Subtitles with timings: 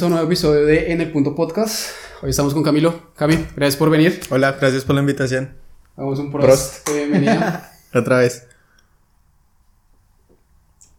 [0.00, 1.90] bienvenidos a un nuevo episodio de En el Punto Podcast.
[2.22, 3.12] Hoy estamos con Camilo.
[3.16, 4.18] Cami, gracias por venir.
[4.30, 5.50] Hola, gracias por la invitación.
[5.94, 7.70] Hagamos un prost, de bienvenida.
[7.94, 8.46] Otra vez.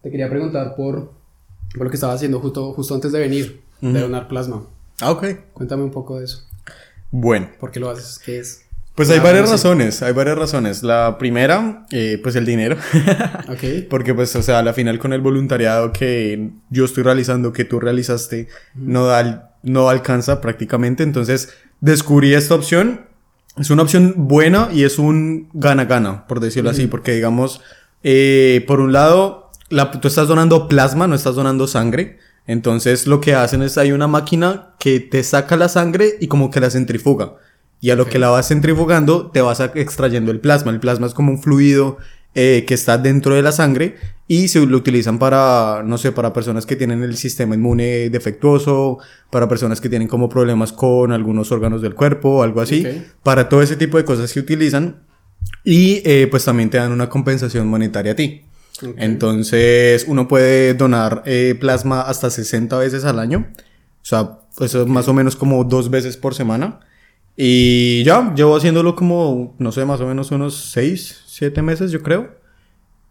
[0.03, 1.11] Te quería preguntar por,
[1.73, 4.67] por lo que estabas haciendo justo, justo antes de venir, de donar plasma.
[4.99, 5.25] Ah, ok.
[5.53, 6.45] Cuéntame un poco de eso.
[7.09, 7.49] Bueno.
[7.59, 8.19] ¿Por qué lo haces?
[8.23, 8.65] ¿Qué es?
[8.95, 10.83] Pues hay varias razones, hay varias razones.
[10.83, 12.75] La primera, eh, pues el dinero.
[13.47, 13.87] ok.
[13.89, 17.63] Porque pues, o sea, a la final con el voluntariado que yo estoy realizando, que
[17.63, 21.03] tú realizaste, no, da, no alcanza prácticamente.
[21.03, 23.05] Entonces descubrí esta opción.
[23.57, 26.87] Es una opción buena y es un gana-gana, por decirlo así.
[26.87, 27.61] Porque digamos,
[28.03, 32.19] eh, por un lado, la, tú estás donando plasma, no estás donando sangre.
[32.45, 36.49] Entonces lo que hacen es hay una máquina que te saca la sangre y como
[36.49, 37.35] que la centrifuga.
[37.81, 40.71] Y a lo que la vas centrifugando, te vas extrayendo el plasma.
[40.71, 41.97] El plasma es como un fluido
[42.33, 46.31] eh, que está dentro de la sangre y se lo utilizan para, no sé, para
[46.31, 51.51] personas que tienen el sistema inmune defectuoso, para personas que tienen como problemas con algunos
[51.51, 52.87] órganos del cuerpo, algo así.
[53.23, 55.01] Para todo ese tipo de cosas se utilizan
[55.65, 58.43] y eh, pues también te dan una compensación monetaria a ti.
[58.95, 63.47] Entonces uno puede donar eh, plasma hasta 60 veces al año.
[63.57, 66.79] O sea, eso es más o menos como dos veces por semana.
[67.35, 72.01] Y ya, llevo haciéndolo como, no sé, más o menos unos 6, 7 meses, yo
[72.01, 72.41] creo.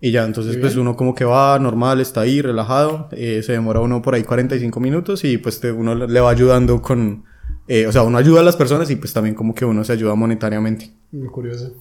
[0.03, 3.09] Y ya, entonces pues uno como que va normal, está ahí, relajado.
[3.13, 7.25] Eh, se demora uno por ahí 45 minutos y pues uno le va ayudando con...
[7.69, 9.93] Eh, o sea, uno ayuda a las personas y pues también como que uno se
[9.93, 10.91] ayuda monetariamente.
[11.13, 11.75] Muy curioso.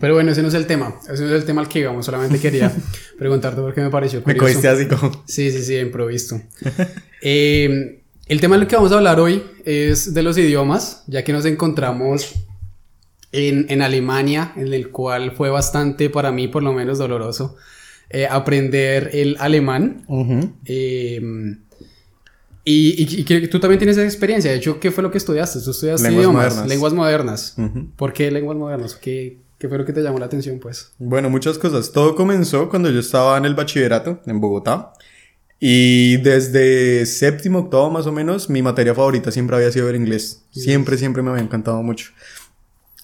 [0.00, 0.94] Pero bueno, ese no es el tema.
[1.10, 2.04] Ese no es el tema al que íbamos.
[2.04, 2.72] Solamente quería
[3.18, 4.44] preguntarte porque me pareció curioso.
[4.44, 5.10] Me cogiste así como...
[5.26, 6.40] Sí, sí, sí, improvisto.
[7.22, 7.99] eh,
[8.30, 11.44] el tema del que vamos a hablar hoy es de los idiomas, ya que nos
[11.46, 12.32] encontramos
[13.32, 17.56] en, Alemania, en el cual fue bastante, para mí por lo menos, doloroso
[18.08, 20.04] eh, aprender el alemán.
[20.64, 21.58] Em,
[22.64, 24.52] y, que tú también tienes esa experiencia.
[24.52, 25.58] De hecho, ¿qué fue lo que estudiaste?
[25.60, 26.68] Tú estudiaste lenguas idiomas, modernas.
[26.68, 27.56] lenguas modernas.
[27.96, 28.94] ¿Por qué lenguas modernas?
[28.94, 30.92] ¿Qué, ¿Qué fue lo que te llamó la atención, pues?
[31.00, 31.90] Bueno, muchas cosas.
[31.90, 34.92] Todo comenzó cuando yo estaba en el bachillerato en Bogotá.
[35.60, 40.42] Y desde séptimo, octavo más o menos, mi materia favorita siempre había sido el inglés.
[40.50, 42.12] Siempre, siempre me había encantado mucho.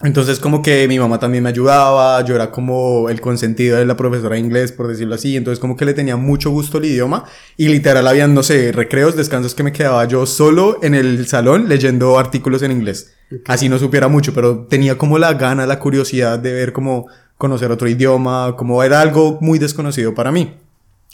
[0.02, 3.96] Entonces como que mi mamá también me ayudaba, yo era como el consentido de la
[3.96, 7.24] profesora de inglés, por decirlo así, entonces como que le tenía mucho gusto el idioma
[7.56, 11.66] y literal habían, no sé, recreos, descansos que me quedaba yo solo en el salón
[11.70, 13.14] leyendo artículos en inglés.
[13.46, 17.06] Así no supiera mucho, pero tenía como la gana, la curiosidad de ver cómo
[17.38, 20.56] conocer otro idioma, como era algo muy desconocido para mí.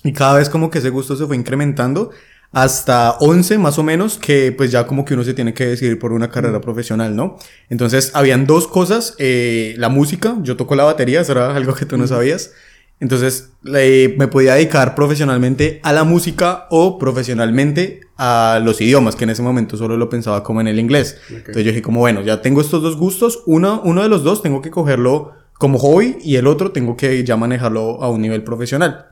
[0.04, 2.10] Y cada vez como que ese gusto se fue incrementando
[2.52, 5.98] hasta 11 más o menos, que pues ya como que uno se tiene que decidir
[5.98, 6.62] por una carrera mm.
[6.62, 7.38] profesional, ¿no?
[7.70, 11.86] Entonces habían dos cosas, eh, la música, yo toco la batería, eso era algo que
[11.86, 12.08] tú no mm.
[12.08, 12.52] sabías.
[13.00, 19.30] Entonces me podía dedicar profesionalmente a la música o profesionalmente a los idiomas, que en
[19.30, 21.18] ese momento solo lo pensaba como en el inglés.
[21.28, 24.40] Entonces yo dije como, bueno, ya tengo estos dos gustos, uno, uno de los dos
[24.40, 28.44] tengo que cogerlo como hobby y el otro tengo que ya manejarlo a un nivel
[28.44, 29.11] profesional.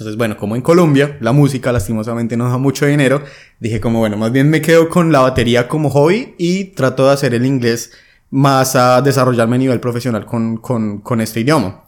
[0.00, 3.22] Entonces, bueno, como en Colombia la música lastimosamente no da mucho dinero,
[3.58, 7.12] dije como, bueno, más bien me quedo con la batería como hobby y trato de
[7.12, 7.92] hacer el inglés
[8.30, 11.84] más a desarrollarme a nivel profesional con, con, con este idioma.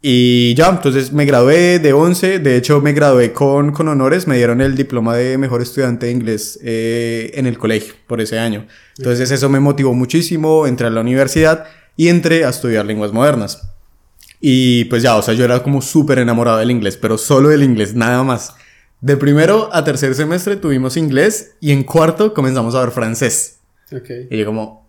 [0.00, 4.38] Y ya, entonces me gradué de 11, de hecho me gradué con, con honores, me
[4.38, 8.66] dieron el diploma de mejor estudiante de inglés eh, en el colegio por ese año.
[8.96, 13.73] Entonces eso me motivó muchísimo, entré a la universidad y entré a estudiar lenguas modernas.
[14.46, 17.62] Y pues ya, o sea, yo era como súper enamorado del inglés, pero solo del
[17.62, 18.54] inglés, nada más.
[19.00, 23.60] De primero a tercer semestre tuvimos inglés y en cuarto comenzamos a ver francés.
[23.90, 24.28] Okay.
[24.30, 24.86] Y yo como,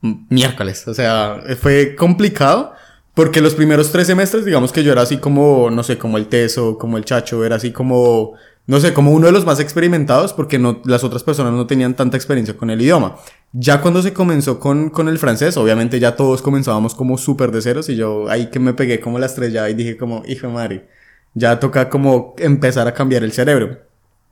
[0.00, 2.72] miércoles, o sea, fue complicado
[3.14, 6.26] porque los primeros tres semestres, digamos que yo era así como, no sé, como el
[6.26, 8.32] teso, como el chacho, era así como
[8.66, 11.94] no sé, como uno de los más experimentados porque no, las otras personas no tenían
[11.94, 13.16] tanta experiencia con el idioma.
[13.52, 17.62] Ya cuando se comenzó con, con el francés, obviamente ya todos comenzábamos como súper de
[17.62, 20.52] ceros y yo ahí que me pegué como la estrella y dije como, hijo de
[20.52, 20.88] madre,
[21.34, 23.80] ya toca como empezar a cambiar el cerebro.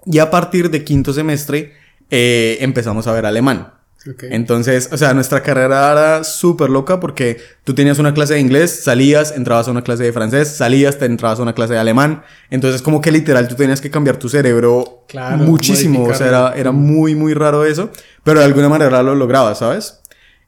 [0.06, 1.72] Y a partir de quinto semestre
[2.10, 3.77] eh, empezamos a ver alemán.
[4.22, 8.84] Entonces, o sea, nuestra carrera era súper loca porque tú tenías una clase de inglés,
[8.84, 12.22] salías, entrabas a una clase de francés, salías, te entrabas a una clase de alemán.
[12.50, 15.04] Entonces, como que literal tú tenías que cambiar tu cerebro
[15.38, 16.04] muchísimo.
[16.04, 17.90] O sea, era, era muy, muy raro eso,
[18.24, 20.00] pero de alguna manera lo lograbas, ¿sabes?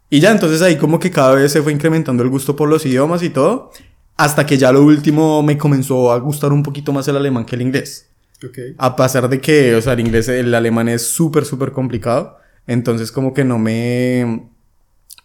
[0.08, 2.84] Y ya, entonces ahí como que cada vez se fue incrementando el gusto por los
[2.84, 3.70] idiomas y todo,
[4.16, 7.54] hasta que ya lo último me comenzó a gustar un poquito más el alemán que
[7.54, 8.08] el inglés.
[8.78, 12.39] A pesar de que, o sea, el inglés, el alemán es súper, súper complicado.
[12.66, 14.48] Entonces como que no me...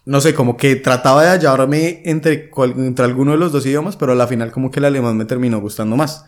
[0.04, 4.12] No sé, como que trataba de hallarme entre, entre alguno de los dos idiomas, pero
[4.12, 6.26] a la final como que el alemán me terminó gustando más.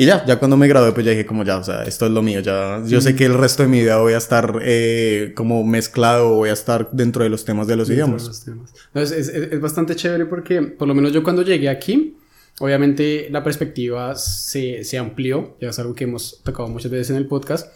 [0.00, 2.12] Y ya, ya cuando me gradué, pues ya dije como ya, o sea, esto es
[2.12, 5.32] lo mío, ya, yo sé que el resto de mi vida voy a estar eh,
[5.34, 8.46] como mezclado, voy a estar dentro de los temas de los idiomas.
[8.94, 12.16] es, es, es, bastante chévere porque, por lo menos yo cuando llegué aquí,
[12.60, 17.16] obviamente la perspectiva se, se amplió, ya es algo que hemos tocado muchas veces en
[17.16, 17.66] el podcast,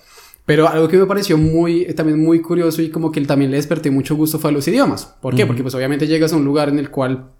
[0.44, 3.90] pero algo que me pareció muy, también muy curioso y como que también le desperté
[3.90, 5.06] mucho gusto fue a los idiomas.
[5.20, 5.46] ¿Por qué?
[5.46, 7.30] Porque pues obviamente llegas a un lugar en el cual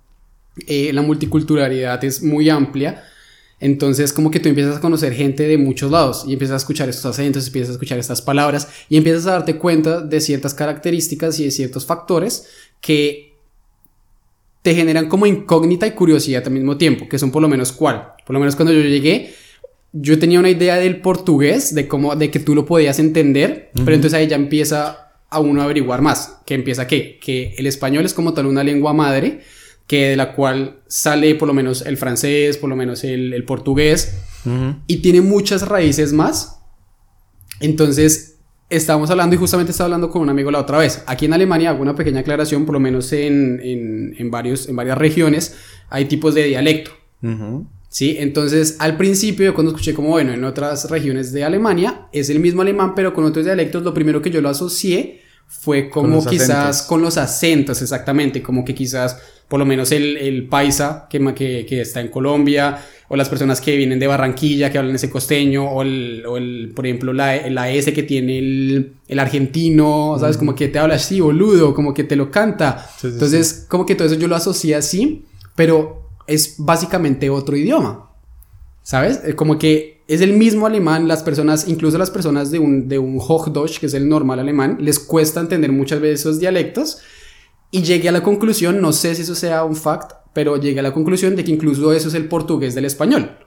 [0.67, 3.03] eh, la multiculturalidad es muy amplia
[3.63, 6.89] entonces como que tú empiezas a conocer gente de muchos lados y empiezas a escuchar
[6.89, 11.39] estos acentos, empiezas a escuchar estas palabras y empiezas a darte cuenta de ciertas características
[11.39, 12.49] y de ciertos factores
[12.81, 13.37] que
[14.63, 18.15] te generan como incógnita y curiosidad al mismo tiempo, que son por lo menos cuál.
[18.27, 19.33] Por lo menos cuando yo llegué,
[19.93, 23.95] yo tenía una idea del portugués, de cómo, de que tú lo podías entender, pero
[23.95, 26.39] entonces ahí ya empieza a uno a averiguar más.
[26.47, 27.19] ¿Qué empieza qué?
[27.21, 29.41] Que el español es como tal una lengua madre,
[29.87, 34.19] que de la cual sale por lo menos el francés, por lo menos el, portugués,
[34.87, 36.61] y tiene muchas raíces más.
[37.61, 38.39] Entonces,
[38.71, 41.03] estábamos hablando y justamente estaba hablando con un amigo la otra vez.
[41.07, 43.61] Aquí en Alemania hago una pequeña aclaración, por lo menos en,
[44.17, 45.57] en, varios, en varias regiones
[45.91, 46.93] hay tipos de dialecto.
[47.93, 48.17] ¿Sí?
[48.19, 52.41] Entonces, al principio, yo cuando escuché como, bueno, en otras regiones de Alemania es el
[52.41, 56.85] mismo alemán, pero con otros dialectos, lo primero que yo lo asocié fue como quizás
[56.85, 61.67] con los acentos, exactamente, como que quizás por lo menos el, el paisa que, que,
[61.67, 62.79] que, está en Colombia,
[63.09, 66.73] o las personas que vienen de Barranquilla, que hablan ese costeño, o el, o el
[66.75, 70.39] por ejemplo, la, la, S que tiene el, el argentino, ¿sabes?
[70.39, 72.89] Como que te habla así, boludo, como que te lo canta.
[73.03, 78.11] Entonces, como que todo eso yo lo asocié así, pero es básicamente otro idioma,
[78.83, 79.21] ¿sabes?
[79.37, 83.19] Como que es el mismo alemán, las personas, incluso las personas de un, de un
[83.19, 87.01] Hochdeutsch, que es el normal alemán, les cuesta entender muchas veces esos dialectos,
[87.71, 90.83] y llegué a la conclusión, no sé si eso sea un fact, pero llegué a
[90.83, 93.39] la conclusión de que incluso eso es el portugués del español.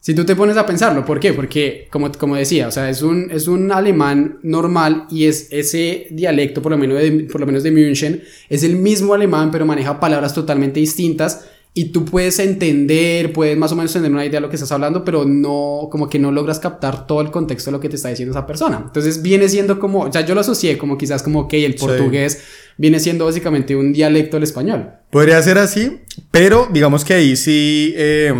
[0.00, 1.32] Si tú te pones a pensarlo, ¿por qué?
[1.32, 6.06] Porque, como, como decía, o sea, es un, es un alemán normal y es ese
[6.10, 9.66] dialecto, por lo, menos de, por lo menos de München, es el mismo alemán, pero
[9.66, 14.38] maneja palabras totalmente distintas y tú puedes entender, puedes más o menos tener una idea
[14.38, 17.70] de lo que estás hablando, pero no, como que no logras captar todo el contexto
[17.70, 18.82] de lo que te está diciendo esa persona.
[18.84, 22.42] Entonces viene siendo como, o sea, yo lo asocié como quizás como que el portugués
[22.78, 24.90] viene siendo básicamente un dialecto del español.
[25.10, 26.00] Podría ser así,
[26.32, 28.34] pero digamos que ahí sí, eh,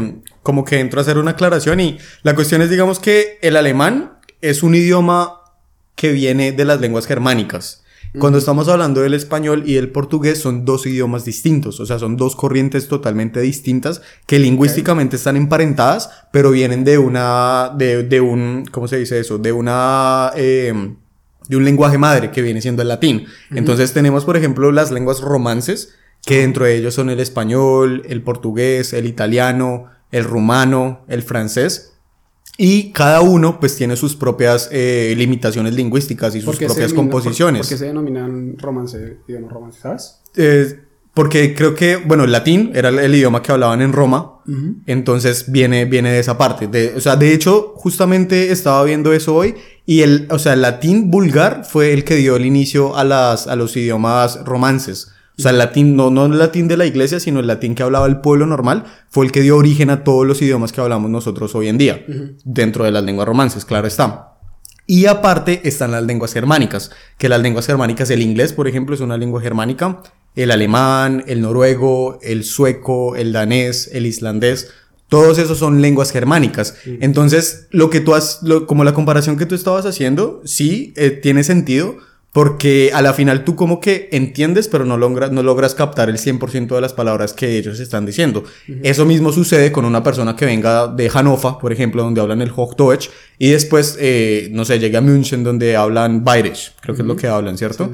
[0.49, 4.15] como que entro a hacer una aclaración y la cuestión es, digamos que el alemán
[4.41, 5.43] es un idioma
[5.95, 7.85] que viene de las lenguas germánicas.
[8.19, 12.17] Cuando estamos hablando del español y el portugués son dos idiomas distintos, o sea, son
[12.17, 18.65] dos corrientes totalmente distintas que lingüísticamente están emparentadas, pero vienen de una, de, de un,
[18.73, 19.37] ¿cómo se dice eso?
[19.37, 20.73] De una, eh,
[21.47, 23.27] de un lenguaje madre que viene siendo el latín.
[23.51, 25.95] Entonces tenemos, por ejemplo, las lenguas romances,
[26.25, 31.95] que dentro de ellos son el español, el portugués, el italiano, el rumano, el francés.
[32.57, 37.61] Y cada uno pues tiene sus propias eh, limitaciones lingüísticas y sus propias composiciones.
[37.61, 40.21] ¿Por, qué se denominan romance, idioma romance, sabes?
[40.35, 40.81] Eh,
[41.15, 44.39] porque creo que, bueno, el latín era el, idioma que hablaban en Roma,
[44.87, 46.69] entonces viene, viene de esa parte.
[46.69, 50.63] De, o sea, de hecho, justamente estaba viendo eso hoy y el, o sea, el
[50.63, 55.13] latín vulgar fue el que dio el inicio a, las, a los idiomas romances.
[55.39, 57.85] O sea, el latín, no, no el latín de la iglesia, sino el latín que
[57.85, 61.11] hablaba el pueblo normal, fue el que dio origen a todos los idiomas que hablamos
[61.11, 62.05] nosotros hoy en día,
[62.45, 64.33] dentro de las lenguas romances, claro está.
[64.85, 69.01] Y aparte están las lenguas germánicas, que las lenguas germánicas, el inglés, por ejemplo, es
[69.01, 70.03] una lengua germánica,
[70.35, 74.73] el alemán, el noruego, el sueco, el danés, el islandés,
[75.09, 76.75] todos esos son lenguas germánicas.
[77.01, 81.45] Entonces, lo que tú has, como la comparación que tú estabas haciendo, sí, eh, tiene
[81.45, 81.97] sentido,
[82.39, 86.19] porque a la final tú como que entiendes, pero no logras, no logras captar el
[86.19, 88.45] 100% de las palabras que ellos están diciendo.
[88.85, 92.53] Eso mismo sucede con una persona que venga de Hannover, por ejemplo, donde hablan el
[92.55, 97.09] Hochdeutsch, y después, eh, no sé, llega a München donde hablan Bayerisch, creo que es
[97.09, 97.91] lo que hablan, ¿cierto?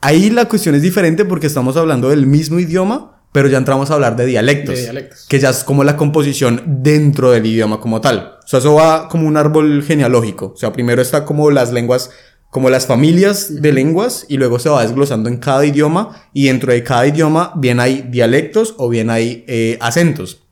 [0.00, 3.94] Ahí la cuestión es diferente porque estamos hablando del mismo idioma, pero ya entramos a
[3.94, 8.00] hablar de dialectos, de dialectos, que ya es como la composición dentro del idioma como
[8.00, 8.38] tal.
[8.44, 10.52] O sea, eso va como un árbol genealógico.
[10.54, 12.10] O sea, primero está como las lenguas
[12.52, 16.70] como las familias de lenguas y luego se va desglosando en cada idioma y dentro
[16.70, 20.42] de cada idioma bien hay dialectos o bien hay eh, acentos.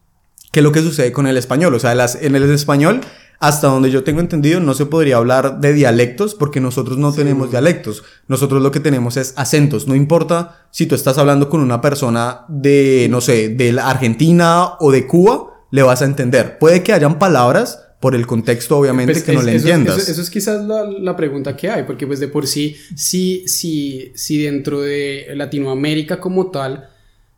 [0.50, 1.74] ¿Qué es lo que sucede con el español?
[1.74, 3.02] O sea, las, en el español,
[3.38, 7.50] hasta donde yo tengo entendido, no se podría hablar de dialectos porque nosotros no tenemos
[7.50, 8.02] dialectos.
[8.28, 9.86] Nosotros lo que tenemos es acentos.
[9.86, 14.70] No importa si tú estás hablando con una persona de, no sé, de la Argentina
[14.80, 16.56] o de Cuba, le vas a entender.
[16.56, 20.08] Puede que hayan palabras por el contexto obviamente pues que no le entiendas.
[20.08, 24.10] Eso, es quizás la, la, pregunta que hay, porque pues de por sí, sí, sí,
[24.14, 26.88] sí dentro de Latinoamérica como tal,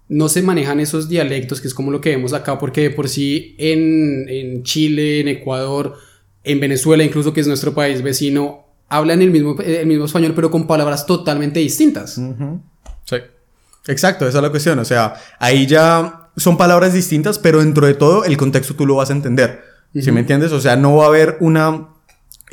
[0.08, 3.08] no se manejan esos dialectos, que es como lo que vemos acá, porque de por
[3.08, 5.96] sí en, en Chile, en Ecuador,
[6.44, 10.50] en Venezuela, incluso que es nuestro país vecino, hablan el mismo, el mismo español, pero
[10.50, 12.20] con palabras totalmente distintas.
[13.04, 13.16] Sí.
[13.88, 14.78] Exacto, esa es la cuestión.
[14.78, 18.96] O sea, ahí ya son palabras distintas, pero dentro de todo el contexto tú lo
[18.96, 19.71] vas a entender.
[19.94, 20.52] ¿Sí me entiendes?
[20.52, 21.88] O sea, no va a haber una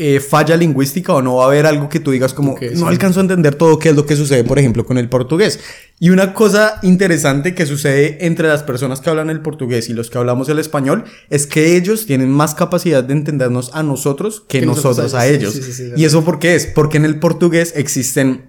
[0.02, 3.20] eh, falla lingüística o no va a haber algo que tú digas como no alcanzo
[3.20, 5.60] a entender todo qué es lo que sucede, por ejemplo, con el portugués.
[6.00, 10.10] Y una cosa interesante que sucede entre las personas que hablan el portugués y los
[10.10, 14.66] que hablamos el español es que ellos tienen más capacidad de entendernos a nosotros que,
[14.66, 15.60] nosotros, a ellos.
[15.98, 16.66] ¿Y eso por qué es?
[16.66, 18.46] Porque en el portugués existen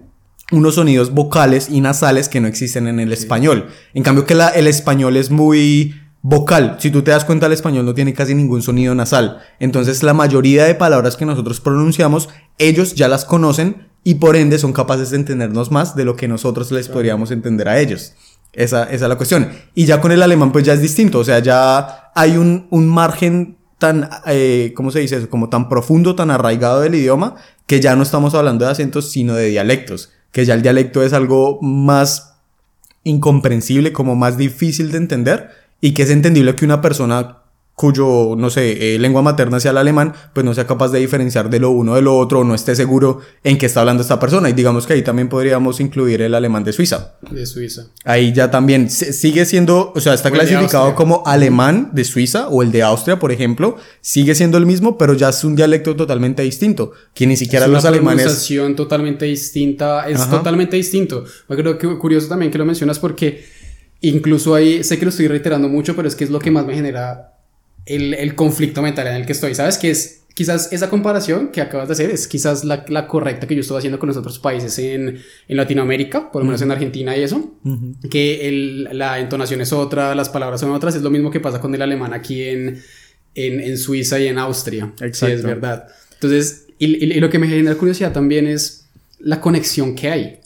[0.53, 3.67] unos sonidos vocales y nasales que no existen en el español.
[3.93, 6.77] En cambio que el español es muy vocal.
[6.79, 9.41] Si tú te das cuenta, el español no tiene casi ningún sonido nasal.
[9.59, 14.59] Entonces, la mayoría de palabras que nosotros pronunciamos, ellos ya las conocen y por ende
[14.59, 18.13] son capaces de entendernos más de lo que nosotros les podríamos entender a ellos.
[18.53, 19.49] Esa, esa, es la cuestión.
[19.75, 21.19] Y ya con el alemán, pues ya es distinto.
[21.19, 25.29] O sea, ya hay un, un margen tan, eh, ¿cómo se dice eso?
[25.29, 27.35] Como tan profundo, tan arraigado del idioma,
[27.65, 30.11] que ya no estamos hablando de acentos, sino de dialectos.
[30.31, 32.35] Que ya el dialecto es algo más
[33.03, 37.41] incomprensible, como más difícil de entender y que es entendible que una persona
[37.81, 41.49] cuyo, no sé, eh, lengua materna sea el alemán, pues no sea capaz de diferenciar
[41.49, 44.19] de lo uno de lo otro o no esté seguro en qué está hablando esta
[44.19, 44.49] persona.
[44.49, 47.15] Y digamos que ahí también podríamos incluir el alemán de Suiza.
[47.31, 47.87] De Suiza.
[48.05, 52.71] Ahí ya también sigue siendo, o sea, está clasificado como alemán de Suiza o el
[52.71, 56.91] de Austria, por ejemplo, sigue siendo el mismo, pero ya es un dialecto totalmente distinto,
[57.15, 58.47] que ni siquiera es los una alemanes...
[58.75, 61.23] totalmente distinta, es totalmente distinto.
[61.47, 63.60] Creo que curioso también que lo mencionas porque
[64.01, 66.65] Incluso ahí, sé que lo estoy reiterando mucho, pero es que es lo que más
[66.65, 67.37] me genera
[67.85, 69.77] el, el conflicto mental en el que estoy, ¿sabes?
[69.77, 73.55] Que es quizás esa comparación que acabas de hacer es quizás la, la correcta que
[73.55, 77.15] yo estoy haciendo con los otros países en, en Latinoamérica, por lo menos en Argentina
[77.15, 77.55] y eso,
[78.09, 81.59] que el, la entonación es otra, las palabras son otras, es lo mismo que pasa
[81.59, 82.81] con el alemán aquí en,
[83.35, 84.93] en, en Suiza y en Austria.
[85.01, 85.27] Exacto.
[85.27, 85.87] Sí, es verdad.
[86.13, 88.87] Entonces, y, y, lo que me genera curiosidad también es
[89.19, 90.39] la conexión que hay.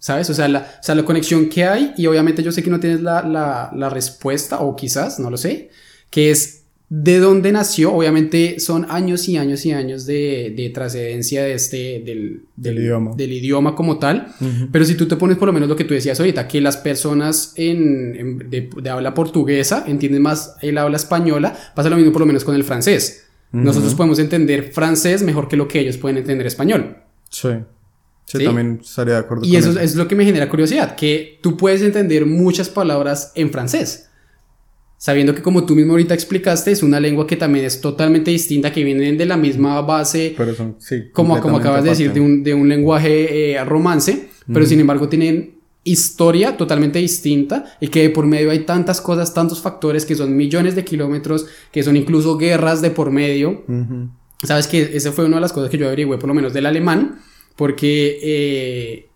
[0.00, 0.30] ¿Sabes?
[0.30, 2.80] O sea, la, o sea, la conexión que hay, y obviamente yo sé que no
[2.80, 5.68] tienes la, la, la, respuesta, o quizás, no lo sé,
[6.10, 7.92] que es de dónde nació.
[7.92, 13.12] Obviamente son años y años y años de, de trascendencia de este, del, del, idioma.
[13.14, 14.28] del idioma como tal.
[14.72, 16.78] Pero si tú te pones por lo menos lo que tú decías ahorita, que las
[16.78, 22.20] personas en, de, de, habla portuguesa entienden más el habla española, pasa lo mismo por
[22.20, 23.26] lo menos con el francés.
[23.52, 26.98] Nosotros podemos entender francés mejor que lo que ellos pueden entender español.
[27.28, 27.50] Sí.
[28.38, 29.44] Sí, también estaría de acuerdo.
[29.44, 33.50] Y eso, es lo que me genera curiosidad, que tú puedes entender muchas palabras en
[33.50, 34.08] francés,
[34.96, 38.72] sabiendo que como tú mismo ahorita explicaste, es una lengua que también es totalmente distinta,
[38.72, 42.20] que vienen de la misma base, pero son, sí, como, como acabas de decir, de
[42.20, 48.10] un, de un lenguaje eh, romance, pero sin embargo tienen historia totalmente distinta y que
[48.10, 52.36] por medio hay tantas cosas, tantos factores que son millones de kilómetros, que son incluso
[52.36, 53.64] guerras de por medio.
[54.44, 56.66] Sabes que esa fue una de las cosas que yo averigüé, por lo menos del
[56.66, 57.18] alemán,
[57.60, 59.10] porque, eh,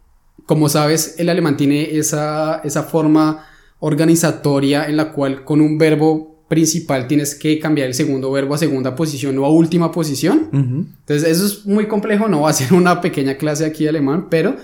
[0.44, 3.46] como sabes, el alemán tiene esa, esa forma
[3.78, 8.58] organizatoria en la cual con un verbo principal tienes que cambiar el segundo verbo a
[8.58, 10.50] segunda posición o a última posición.
[10.52, 14.26] Entonces, eso es muy complejo, no va a ser una pequeña clase aquí de alemán,
[14.28, 14.56] pero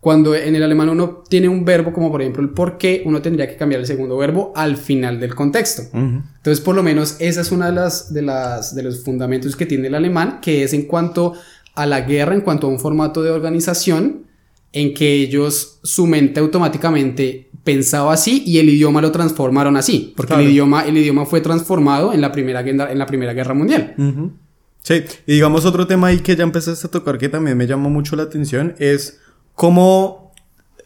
[0.00, 3.20] cuando en el alemán uno tiene un verbo como por ejemplo el por qué, uno
[3.20, 5.82] tendría que cambiar el segundo verbo al final del contexto.
[5.92, 9.66] Entonces, por lo menos esa es una de las, de las de los fundamentos que
[9.66, 11.34] tiene el alemán, que es en cuanto
[11.76, 14.26] a la guerra en cuanto a un formato de organización
[14.72, 20.34] en que ellos, su mente automáticamente pensaba así y el idioma lo transformaron así, porque
[20.34, 23.94] el, idioma, el idioma fue transformado en la Primera, guerra, en la primera Guerra Mundial.
[24.82, 27.90] Sí, y digamos otro tema ahí que ya empezaste a tocar que también me llamó
[27.90, 29.18] mucho la atención es
[29.54, 30.32] cómo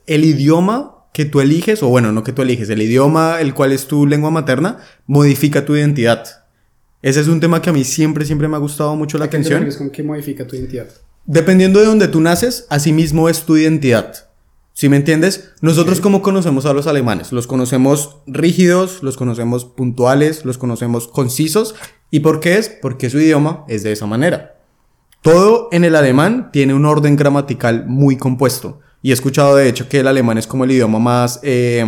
[0.07, 3.73] el idioma que tú eliges, o bueno, no que tú eliges, el idioma el cual
[3.73, 6.25] es tu lengua materna, modifica tu identidad.
[7.03, 9.67] Ese es un tema que a mí siempre, siempre me ha gustado mucho la atención.
[9.79, 10.89] ¿Con qué modifica tu identidad?
[11.25, 14.29] Dependiendo de donde tú naces, así mismo es tu identidad.
[14.75, 15.53] ¿Sí me entiendes?
[15.61, 21.75] Nosotros cómo conocemos a los alemanes, los conocemos rígidos, los conocemos puntuales, los conocemos concisos.
[22.11, 22.69] ¿Y por qué es?
[22.69, 24.57] Porque su idioma es de esa manera.
[25.23, 28.81] Todo en el alemán tiene un orden gramatical muy compuesto.
[29.03, 31.41] Y he escuchado de hecho que el alemán es como el idioma más...
[31.43, 31.85] Eh,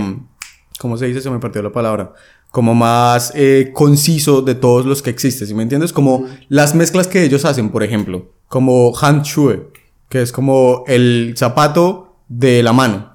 [0.79, 1.21] ¿Cómo se dice?
[1.21, 2.13] Se me partió la palabra
[2.53, 5.93] como más eh, conciso de todos los que existen, ¿sí me entiendes?
[5.93, 9.71] Como las mezclas que ellos hacen, por ejemplo, como Handschuhe,
[10.11, 13.11] que es como el zapato de la mano,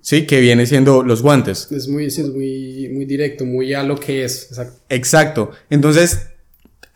[0.00, 0.26] ¿sí?
[0.26, 1.70] Que viene siendo los guantes.
[1.70, 4.48] Es muy, es muy, muy directo, muy a lo que es.
[4.50, 4.84] Exacto.
[4.88, 5.50] Exacto.
[5.70, 6.26] Entonces,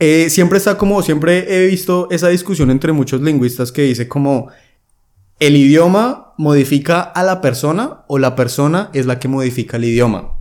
[0.01, 4.49] eh, siempre está como, siempre he visto esa discusión entre muchos lingüistas que dice como,
[5.39, 10.34] ¿el idioma modifica a la persona o la persona es la que modifica el idioma?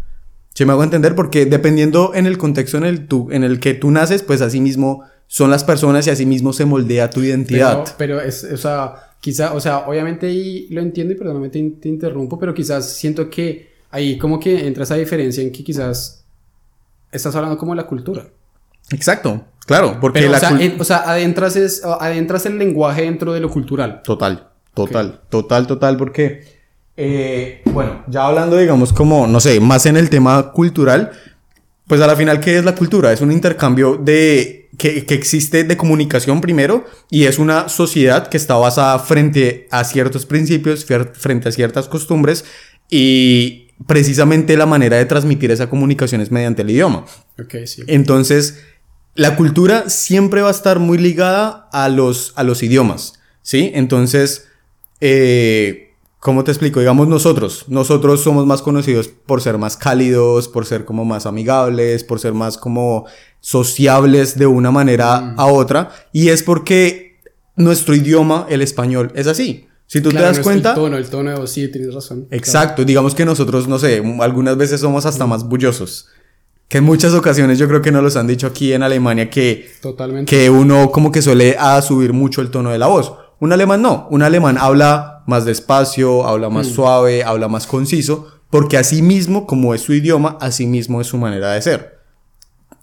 [0.53, 3.73] Si me hago entender, porque dependiendo en el contexto en el, tú, en el que
[3.73, 7.83] tú naces, pues así mismo son las personas y así mismo se moldea tu identidad.
[7.83, 11.59] Pero, pero es, o sea, quizá, o sea, obviamente ahí lo entiendo y perdóname te,
[11.81, 16.23] te interrumpo, pero quizás siento que ahí como que entra esa diferencia en que quizás
[17.11, 18.27] estás hablando como de la cultura.
[18.91, 23.03] Exacto, claro, porque Pero, la o, sea, en- o sea, adentras, es, adentras el lenguaje
[23.03, 24.01] dentro de lo cultural.
[24.03, 26.43] Total, total, total, total, porque,
[26.95, 31.11] eh, bueno, ya hablando, digamos, como, no sé, más en el tema cultural,
[31.87, 33.11] pues a la final, ¿qué es la cultura?
[33.11, 38.37] Es un intercambio de, que, que existe de comunicación primero y es una sociedad que
[38.37, 42.45] está basada frente a ciertos principios, frente a ciertas costumbres
[42.89, 47.05] y precisamente la manera de transmitir esa comunicación es mediante el idioma.
[47.39, 47.83] Ok, sí.
[47.87, 48.63] Entonces,
[49.15, 53.71] la cultura siempre va a estar muy ligada a los, a los idiomas, ¿sí?
[53.73, 54.47] Entonces,
[55.01, 55.82] eh,
[56.23, 56.79] ¿cómo te explico?
[56.79, 62.05] Digamos nosotros, nosotros somos más conocidos por ser más cálidos, por ser como más amigables,
[62.05, 63.05] por ser más como
[63.41, 67.19] sociables de una manera a otra, y es porque
[67.57, 69.67] nuestro idioma, el español, es así.
[69.85, 70.69] Si tú Claro, te das no cuenta...
[70.69, 72.25] El tono, el tono de sí, tienes razón.
[72.31, 76.07] Exacto, digamos que nosotros, no sé, algunas veces somos hasta más bullosos.
[76.69, 79.65] Que en muchas ocasiones yo creo que nos los han dicho aquí en Alemania que,
[79.81, 80.29] Claro, Totalmente.
[80.29, 83.13] que uno como que suele a subir mucho el tono de la voz.
[83.41, 88.77] Un alemán no, un alemán habla más despacio, habla más suave, habla más conciso, porque
[88.77, 91.99] así mismo, como es su idioma, así mismo es su manera de ser.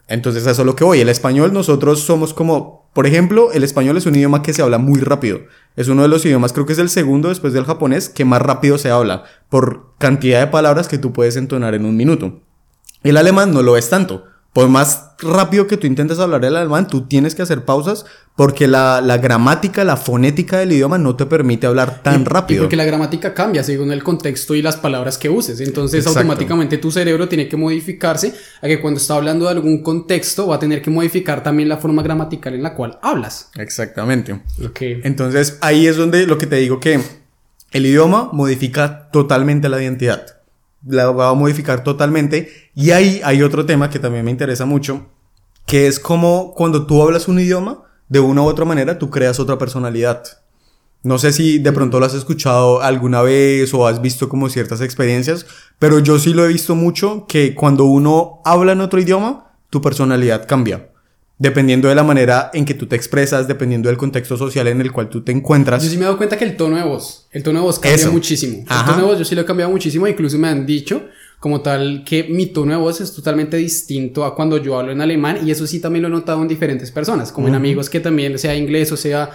[0.08, 1.00] Entonces a eso es lo que voy.
[1.00, 4.78] El español nosotros somos como, por ejemplo, el español es un idioma que se habla
[4.78, 5.42] muy rápido.
[5.76, 8.42] Es uno de los idiomas, creo que es el segundo después del japonés, que más
[8.42, 12.40] rápido se habla por cantidad de palabras que tú puedes entonar en un minuto.
[13.04, 14.24] El alemán no lo es tanto.
[14.52, 18.04] Por más rápido que tú intentes hablar el alemán, tú tienes que hacer pausas
[18.34, 22.60] porque la, la gramática, la fonética del idioma no te permite hablar tan Y- rápido.
[22.60, 25.60] Y porque la gramática cambia según el contexto y las palabras que uses.
[25.60, 26.18] Entonces, Exacto.
[26.20, 30.56] automáticamente tu cerebro tiene que modificarse a que cuando está hablando de algún contexto va
[30.56, 33.50] a tener que modificar también la forma gramatical en la cual hablas.
[33.56, 34.32] Exactamente.
[34.64, 34.80] Ok.
[35.04, 37.00] Entonces ahí es donde lo que te digo que
[37.70, 40.39] el idioma modifica totalmente la identidad.
[40.86, 42.70] La va a modificar totalmente.
[42.74, 45.06] Y ahí hay otro tema que también me interesa mucho,
[45.66, 49.40] que es como cuando tú hablas un idioma, de una u otra manera tú creas
[49.40, 50.22] otra personalidad.
[51.02, 54.82] No sé si de pronto lo has escuchado alguna vez o has visto como ciertas
[54.82, 55.46] experiencias,
[55.78, 59.80] pero yo sí lo he visto mucho que cuando uno habla en otro idioma, tu
[59.80, 60.89] personalidad cambia.
[61.40, 64.92] Dependiendo de la manera en que tú te expresas, dependiendo del contexto social en el
[64.92, 65.82] cual tú te encuentras.
[65.82, 67.78] Yo sí me he dado cuenta que el tono de voz, el tono de voz
[67.78, 68.12] cambia Eso.
[68.12, 68.58] muchísimo.
[68.58, 68.92] El Ajá.
[68.92, 71.02] tono de voz yo sí lo he cambiado muchísimo, incluso me han dicho
[71.38, 75.00] como tal que mi tono de voz es totalmente distinto a cuando yo hablo en
[75.00, 78.00] alemán y eso sí también lo he notado en diferentes personas, como en amigos que
[78.00, 79.30] también sea inglés o sea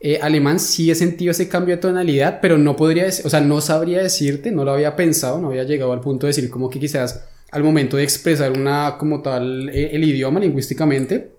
[0.00, 3.40] eh, alemán, sí he sentido ese cambio de tonalidad, pero no podría, decir, o sea,
[3.40, 6.68] no sabría decirte, no lo había pensado, no había llegado al punto de decir como
[6.68, 11.36] que quizás al momento de expresar una como tal eh, el idioma lingüísticamente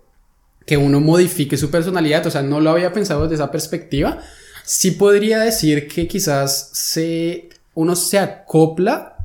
[0.68, 4.18] que uno modifique su personalidad, o sea, no lo había pensado desde esa perspectiva.
[4.64, 9.16] Sí podría decir que quizás se, uno se acopla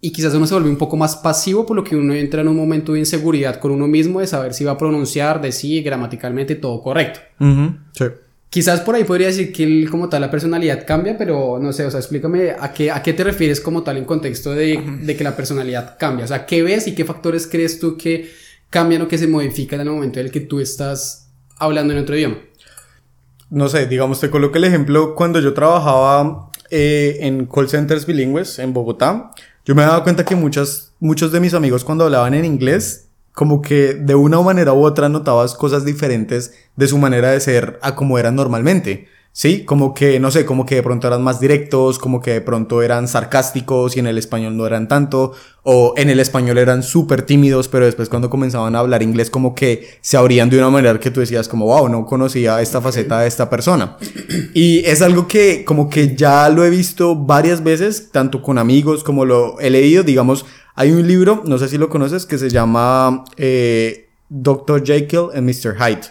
[0.00, 2.48] y quizás uno se vuelve un poco más pasivo por lo que uno entra en
[2.48, 6.54] un momento de inseguridad con uno mismo de saber si va a pronunciar, decir gramaticalmente
[6.54, 7.20] todo correcto.
[7.92, 8.04] Sí.
[8.50, 11.84] Quizás por ahí podría decir que el- como tal la personalidad cambia, pero no sé,
[11.84, 15.16] o sea, explícame a qué, a qué te refieres como tal en contexto de, de
[15.16, 16.24] que la personalidad cambia.
[16.24, 18.30] O sea, ¿qué ves y qué factores crees tú que
[18.70, 21.98] cambian o que se modifican en el momento en el que tú estás hablando en
[22.00, 22.38] otro idioma?
[23.50, 28.58] No sé, digamos, te coloco el ejemplo cuando yo trabajaba eh, en call centers bilingües
[28.58, 29.30] en Bogotá.
[29.64, 33.07] Yo me daba cuenta que muchas, muchos de mis amigos cuando hablaban en inglés,
[33.38, 37.78] como que de una manera u otra notabas cosas diferentes de su manera de ser
[37.82, 39.06] a como eran normalmente.
[39.30, 42.40] Sí, como que, no sé, como que de pronto eran más directos, como que de
[42.40, 46.82] pronto eran sarcásticos y en el español no eran tanto, o en el español eran
[46.82, 50.70] súper tímidos, pero después cuando comenzaban a hablar inglés como que se abrían de una
[50.70, 53.96] manera que tú decías como, wow, no conocía esta faceta de esta persona.
[54.52, 59.04] Y es algo que como que ya lo he visto varias veces, tanto con amigos
[59.04, 60.44] como lo he leído, digamos,
[60.78, 64.84] hay un libro, no sé si lo conoces, que se llama eh, Dr.
[64.84, 65.74] Jekyll and Mr.
[65.74, 66.06] Hyde.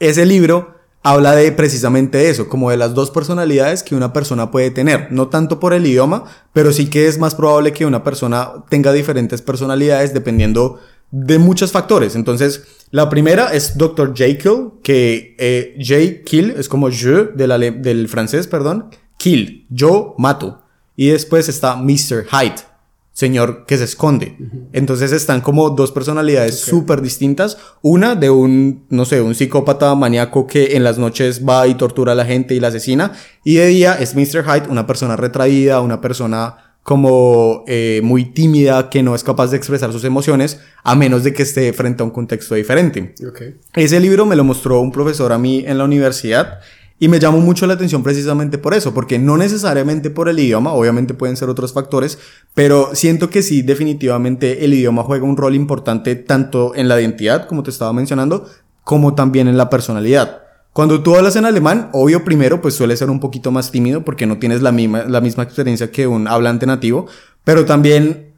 [0.00, 4.70] Ese libro habla de precisamente eso, como de las dos personalidades que una persona puede
[4.70, 8.64] tener, no tanto por el idioma, pero sí que es más probable que una persona
[8.70, 12.16] tenga diferentes personalidades dependiendo de muchos factores.
[12.16, 14.14] Entonces, la primera es Dr.
[14.14, 16.24] Jekyll, que eh, J.
[16.24, 18.88] Kill es como je del, del francés, perdón,
[19.18, 20.62] kill, yo mato.
[20.96, 22.24] Y después está Mr.
[22.30, 22.71] Hyde,
[23.12, 24.36] señor que se esconde.
[24.72, 27.58] Entonces están como dos personalidades súper distintas.
[27.82, 32.12] Una de un, no sé, un psicópata maníaco que en las noches va y tortura
[32.12, 33.12] a la gente y la asesina.
[33.44, 34.44] Y de día es Mr.
[34.44, 39.56] Hyde, una persona retraída, una persona como eh, muy tímida, que no es capaz de
[39.56, 43.14] expresar sus emociones, a menos de que esté frente a un contexto diferente.
[43.30, 43.56] Okay.
[43.74, 46.58] Ese libro me lo mostró un profesor a mí en la universidad
[47.02, 50.72] y me llamó mucho la atención precisamente por eso, porque no necesariamente por el idioma,
[50.72, 52.16] obviamente pueden ser otros factores,
[52.54, 57.48] pero siento que sí, definitivamente el idioma juega un rol importante tanto en la identidad,
[57.48, 58.46] como te estaba mencionando,
[58.84, 60.42] como también en la personalidad.
[60.72, 64.26] Cuando tú hablas en alemán, obvio primero pues suele ser un poquito más tímido porque
[64.26, 67.08] no tienes la misma, la misma experiencia que un hablante nativo,
[67.42, 68.32] pero también,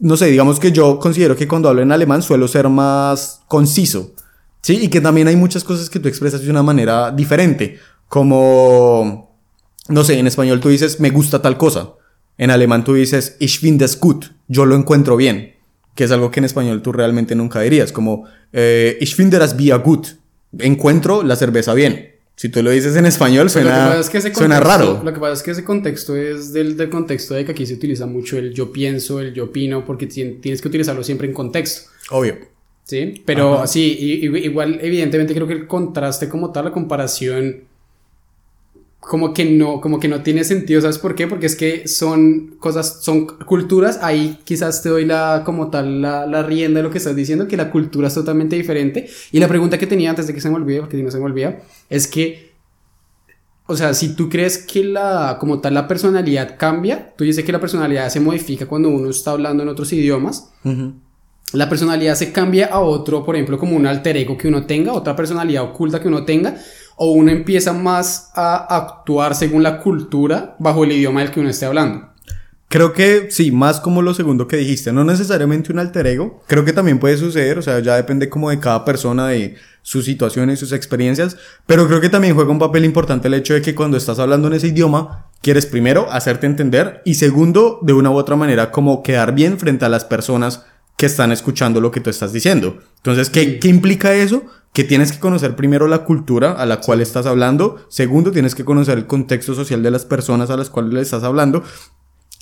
[0.00, 4.13] no sé, digamos que yo considero que cuando hablo en alemán suelo ser más conciso,
[4.64, 4.78] ¿sí?
[4.82, 9.38] Y que también hay muchas cosas que tú expresas de una manera diferente, como,
[9.88, 11.92] no sé, en español tú dices me gusta tal cosa,
[12.38, 15.54] en alemán tú dices ich finde es gut, yo lo encuentro bien,
[15.94, 18.24] que es algo que en español tú realmente nunca dirías, como
[18.54, 20.06] eh, ich finde das Bier gut,
[20.58, 22.12] encuentro la cerveza bien.
[22.36, 24.02] Si tú lo dices en español, suena,
[24.34, 25.00] suena raro.
[25.04, 27.74] Lo que pasa es que ese contexto es del, del, contexto de que aquí se
[27.74, 31.90] utiliza mucho el yo pienso, el yo opino, porque tienes que utilizarlo siempre en contexto.
[32.10, 32.54] Obvio.
[32.84, 37.64] Sí, pero sí, igual, evidentemente creo que el contraste como tal, la comparación
[39.04, 41.26] como que no, como que no tiene sentido, ¿sabes por qué?
[41.26, 46.26] Porque es que son cosas, son culturas, ahí quizás te doy la, como tal, la,
[46.26, 49.08] la rienda de lo que estás diciendo, que la cultura es totalmente diferente.
[49.30, 51.18] Y la pregunta que tenía antes de que se me olvide, porque si no se
[51.18, 51.58] me olvida,
[51.90, 52.52] es que,
[53.66, 57.52] o sea, si tú crees que la, como tal, la personalidad cambia, tú dices que
[57.52, 60.50] la personalidad se modifica cuando uno está hablando en otros idiomas.
[61.54, 64.92] La personalidad se cambia a otro, por ejemplo, como un alter ego que uno tenga,
[64.92, 66.56] otra personalidad oculta que uno tenga,
[66.96, 71.48] o uno empieza más a actuar según la cultura bajo el idioma del que uno
[71.48, 72.08] esté hablando.
[72.68, 76.64] Creo que sí, más como lo segundo que dijiste, no necesariamente un alter ego, creo
[76.64, 80.58] que también puede suceder, o sea, ya depende como de cada persona, de sus situaciones,
[80.58, 81.36] sus experiencias,
[81.66, 84.48] pero creo que también juega un papel importante el hecho de que cuando estás hablando
[84.48, 89.04] en ese idioma, quieres primero hacerte entender y segundo, de una u otra manera, como
[89.04, 90.64] quedar bien frente a las personas
[90.96, 92.78] que están escuchando lo que tú estás diciendo.
[92.96, 94.44] Entonces, ¿qué, ¿qué implica eso?
[94.74, 98.64] que tienes que conocer primero la cultura a la cual estás hablando, segundo tienes que
[98.64, 101.62] conocer el contexto social de las personas a las cuales le estás hablando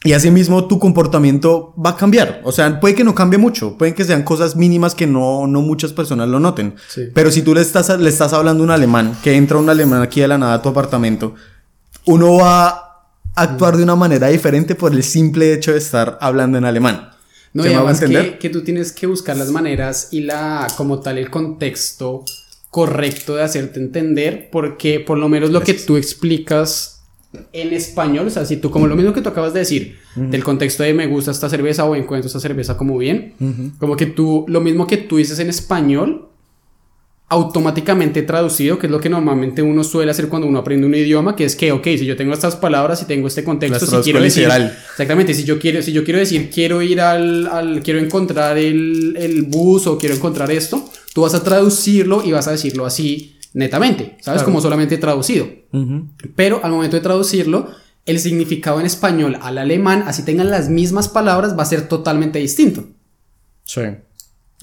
[0.04, 2.40] y asimismo tu comportamiento va a cambiar.
[2.44, 5.60] O sea, puede que no cambie mucho, pueden que sean cosas mínimas que no, no
[5.60, 6.74] muchas personas lo noten.
[7.14, 10.02] Pero si tú le estás, le estás hablando a un alemán, que entra un alemán
[10.02, 11.34] aquí de la nada a tu apartamento,
[12.06, 16.58] uno va a actuar de una manera diferente por el simple hecho de estar hablando
[16.58, 17.10] en alemán.
[17.54, 21.18] No, y además que, que, tú tienes que buscar las maneras y la, como tal,
[21.18, 22.24] el contexto
[22.70, 27.02] correcto de hacerte entender, porque por lo menos lo que tú explicas
[27.52, 30.42] en español, o sea, si tú, como lo mismo que tú acabas de decir, del
[30.42, 33.34] contexto de me gusta esta cerveza o encuentro esta cerveza como bien,
[33.78, 36.28] como que tú, lo mismo que tú dices en español,
[37.32, 41.34] automáticamente traducido, que es lo que normalmente uno suele hacer cuando uno aprende un idioma,
[41.34, 44.20] que es que, ok, si yo tengo estas palabras y tengo este contexto, si quiero
[44.20, 48.58] decir, exactamente, si yo quiero, si yo quiero decir, quiero ir al, al quiero encontrar
[48.58, 52.84] el, el, bus o quiero encontrar esto, tú vas a traducirlo y vas a decirlo
[52.84, 54.42] así netamente, ¿sabes?
[54.42, 55.48] Como solamente traducido.
[56.36, 57.70] Pero al momento de traducirlo,
[58.04, 62.38] el significado en español al alemán, así tengan las mismas palabras, va a ser totalmente
[62.40, 62.84] distinto.
[63.64, 63.80] Sí.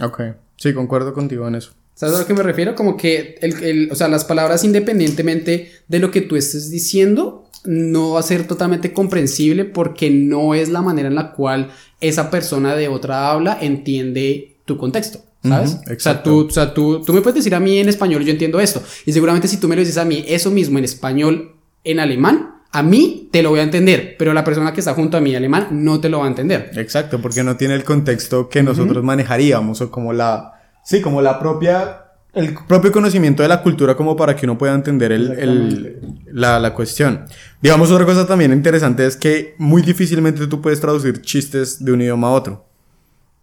[0.03, 0.21] Ok.
[0.55, 1.71] Sí, concuerdo contigo en eso.
[1.99, 2.75] ¿Sabes a lo que me refiero?
[2.75, 8.11] Como que, el, o sea, las palabras independientemente de lo que tú estés diciendo, no
[8.11, 12.73] va a ser totalmente comprensible porque no es la manera en la cual esa persona
[12.77, 15.19] de otra habla entiende tu contexto.
[15.43, 15.77] ¿Sabes?
[15.89, 18.31] o sea, tú, o sea tú, tú me puedes decir a mí en español, yo
[18.31, 18.81] entiendo esto.
[19.05, 22.61] Y seguramente si tú me lo dices a mí eso mismo en español, en alemán,
[22.71, 25.35] a mí te lo voy a entender, pero la persona que está junto a mí
[25.35, 26.71] alemán no te lo va a entender.
[26.75, 30.58] Exacto, porque no tiene el contexto que nosotros manejaríamos o como la
[30.89, 34.73] Sí, como la propia, el propio conocimiento de la cultura como para que uno pueda
[34.73, 35.99] entender el, el,
[36.31, 37.25] la, la, cuestión.
[37.61, 42.01] Digamos, otra cosa también interesante es que muy difícilmente tú puedes traducir chistes de un
[42.01, 42.65] idioma a otro.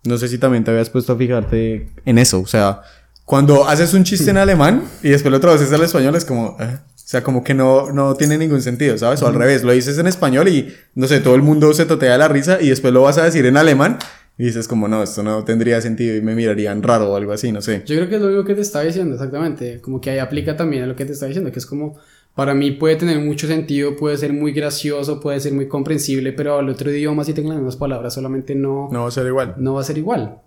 [0.03, 2.41] No sé si también te habías puesto a fijarte en eso.
[2.41, 2.81] O sea,
[3.25, 6.57] cuando haces un chiste en alemán y después lo traduces al español es como...
[6.59, 9.23] Eh, o sea, como que no, no tiene ningún sentido, ¿sabes?
[9.23, 12.19] O al revés, lo dices en español y, no sé, todo el mundo se totea
[12.19, 13.99] la risa y después lo vas a decir en alemán
[14.39, 17.53] y dices como, no, esto no tendría sentido y me mirarían raro o algo así,
[17.53, 17.83] no sé.
[17.87, 19.81] Yo creo que es lo mismo que te estaba diciendo, exactamente.
[19.81, 21.97] Como que ahí aplica también a lo que te estaba diciendo, que es como,
[22.35, 26.59] para mí puede tener mucho sentido, puede ser muy gracioso, puede ser muy comprensible, pero
[26.59, 28.91] al otro idioma si tengo las mismas palabras, solamente no...
[28.93, 29.55] No va a ser igual.
[29.57, 30.39] No va a ser igual.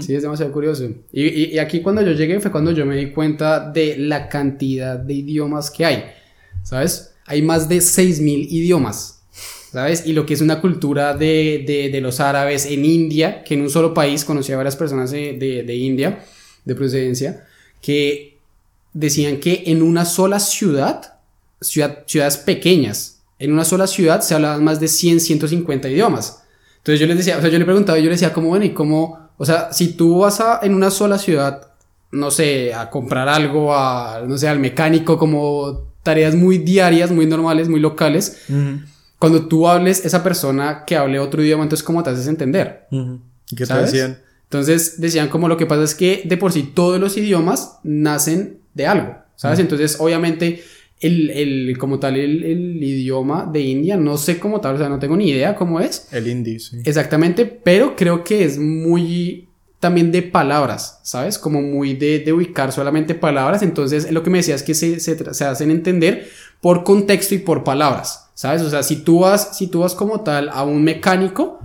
[0.00, 0.84] Sí, es demasiado curioso.
[1.12, 4.28] Y, y, y, aquí cuando yo llegué fue cuando yo me di cuenta de la
[4.28, 6.04] cantidad de idiomas que hay.
[6.64, 7.14] ¿Sabes?
[7.26, 9.17] Hay más de 6.000 idiomas.
[9.72, 10.06] ¿Sabes?
[10.06, 13.62] Y lo que es una cultura de, de, de, los árabes en India, que en
[13.62, 16.24] un solo país conocí a varias personas de, de, India,
[16.64, 17.44] de procedencia,
[17.80, 18.38] que
[18.92, 21.18] decían que en una sola ciudad,
[21.60, 26.42] ciudad, ciudades pequeñas, en una sola ciudad se hablaban más de 100, 150 idiomas.
[26.78, 28.70] Entonces yo les decía, o sea, yo le preguntaba, yo le decía, ¿cómo bueno, y
[28.70, 31.68] cómo, o sea, si tú vas a, en una sola ciudad,
[32.10, 37.26] no sé, a comprar algo, a, no sé, al mecánico, como tareas muy diarias, muy
[37.26, 38.44] normales, muy locales,
[39.18, 42.86] cuando tú hables, esa persona que hable otro idioma, entonces, ¿cómo te haces entender?
[43.56, 44.18] qué te decían?
[44.44, 48.60] Entonces decían como lo que pasa es que de por sí todos los idiomas nacen
[48.72, 49.58] de algo, ¿sabes?
[49.58, 50.62] Entonces obviamente
[51.00, 54.88] el, el, como tal el, el, idioma de India, no sé cómo tal, o sea,
[54.88, 56.08] no tengo ni idea cómo es.
[56.12, 56.78] El hindi, sí.
[56.84, 59.48] Exactamente, pero creo que es muy
[59.80, 61.38] también de palabras, ¿sabes?
[61.38, 64.98] Como muy de, de ubicar solamente palabras, entonces lo que me decía es que se,
[64.98, 66.26] se, se hacen entender
[66.62, 68.62] por contexto y por palabras, ¿sabes?
[68.62, 71.57] O sea, si tú vas, si tú vas como tal a un mecánico,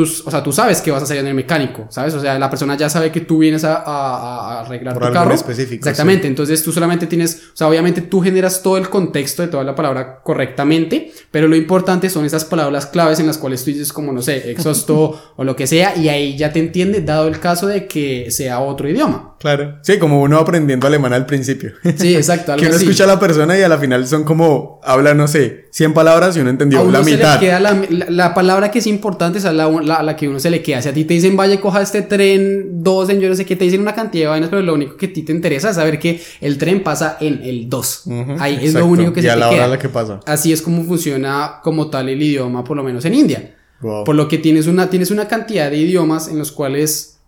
[0.00, 2.14] o sea, tú sabes que vas a salir en el mecánico, ¿sabes?
[2.14, 5.34] O sea, la persona ya sabe que tú vienes a, a, arreglar Por tu carro.
[5.34, 5.86] específico.
[5.86, 6.26] Exactamente.
[6.26, 9.74] Entonces tú solamente tienes, o sea, obviamente tú generas todo el contexto de toda la
[9.74, 14.12] palabra correctamente, pero lo importante son esas palabras claves en las cuales tú dices como,
[14.12, 17.66] no sé, exhausto o lo que sea, y ahí ya te entiende, dado el caso
[17.66, 19.34] de que sea otro idioma.
[19.42, 19.78] Claro.
[19.82, 21.72] Sí, como uno aprendiendo alemán al principio.
[21.96, 22.54] Sí, exacto.
[22.56, 25.66] que uno escucha a la persona y a la final son como, habla, no sé,
[25.72, 27.40] 100 palabras y uno entendió la mitad.
[27.40, 30.62] queda la, la, palabra que es importante es la, la, la, que uno se le
[30.62, 30.82] queda.
[30.82, 33.56] Si a ti te dicen, vaya, coja este tren 2 en yo no sé qué,
[33.56, 35.76] te dicen una cantidad de vainas, pero lo único que a ti te interesa es
[35.76, 38.04] saber que el tren pasa en el 2.
[38.38, 40.20] Ahí es lo único que y se a la hora La que pasa.
[40.26, 43.54] Así es como funciona como tal el idioma, por lo menos en India.
[43.80, 47.18] Por lo que tienes una, tienes una cantidad de idiomas en los cuales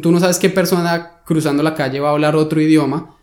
[0.00, 3.16] tú no sabes qué persona cruzando la calle va a hablar otro idioma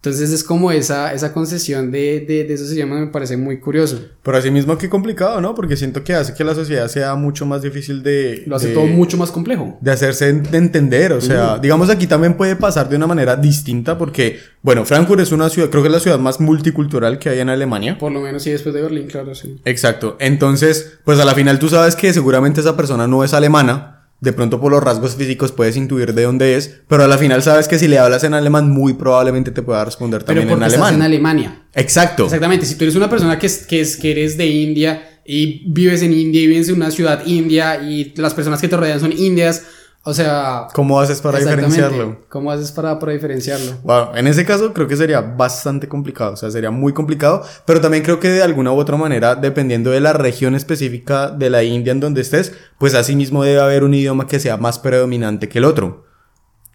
[0.00, 4.00] entonces es como esa, esa concesión de, de, de esos idiomas me parece muy curioso.
[4.22, 5.56] Pero así mismo que complicado, ¿no?
[5.56, 8.44] Porque siento que hace que la sociedad sea mucho más difícil de...
[8.46, 9.76] Lo hace todo mucho más complejo.
[9.80, 13.98] De hacerse de entender, o sea, digamos aquí también puede pasar de una manera distinta
[13.98, 17.40] porque, bueno, Frankfurt es una ciudad, creo que es la ciudad más multicultural que hay
[17.40, 17.98] en Alemania.
[17.98, 19.60] Por lo menos sí, después de Berlín, claro, sí.
[19.64, 20.16] Exacto.
[20.20, 24.32] Entonces, pues a la final tú sabes que seguramente esa persona no es alemana de
[24.32, 27.68] pronto por los rasgos físicos puedes intuir de dónde es, pero a la final sabes
[27.68, 30.72] que si le hablas en alemán, muy probablemente te pueda responder también en alemán.
[30.72, 31.62] Estás en Alemania.
[31.74, 32.24] Exacto.
[32.24, 32.66] Exactamente.
[32.66, 36.02] Si tú eres una persona que, es, que, es, que eres de India y vives
[36.02, 39.12] en India y vives en una ciudad india y las personas que te rodean son
[39.12, 39.62] indias,
[40.08, 40.68] o sea...
[40.72, 42.24] ¿Cómo haces para diferenciarlo?
[42.30, 43.74] ¿Cómo haces para, para diferenciarlo?
[43.82, 47.82] Bueno, en ese caso creo que sería bastante complicado, o sea, sería muy complicado, pero
[47.82, 51.62] también creo que de alguna u otra manera, dependiendo de la región específica de la
[51.62, 55.58] India en donde estés, pues asimismo debe haber un idioma que sea más predominante que
[55.58, 56.06] el otro,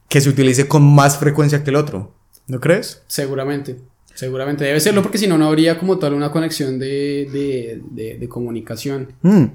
[0.10, 2.14] que se utilice con más frecuencia que el otro,
[2.46, 3.02] ¿no crees?
[3.08, 3.82] Seguramente.
[4.14, 8.20] Seguramente debe serlo porque si no, no habría como tal una conexión de, de, de,
[8.20, 9.14] de comunicación.
[9.24, 9.46] Mm.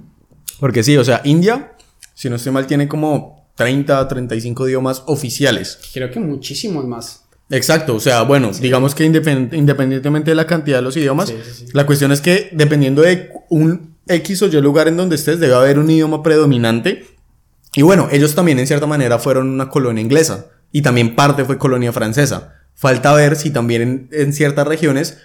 [0.58, 1.76] Porque sí, o sea, India,
[2.12, 5.80] si no estoy mal, tiene como 30 a 35 idiomas oficiales.
[5.92, 7.24] Creo que muchísimos más.
[7.50, 11.34] Exacto, o sea, bueno, digamos que independientemente de la cantidad de los idiomas,
[11.72, 15.54] la cuestión es que dependiendo de un X o Y lugar en donde estés, debe
[15.54, 17.04] haber un idioma predominante.
[17.74, 21.58] Y bueno, ellos también en cierta manera fueron una colonia inglesa y también parte fue
[21.58, 22.54] colonia francesa.
[22.74, 25.18] Falta ver si también en ciertas regiones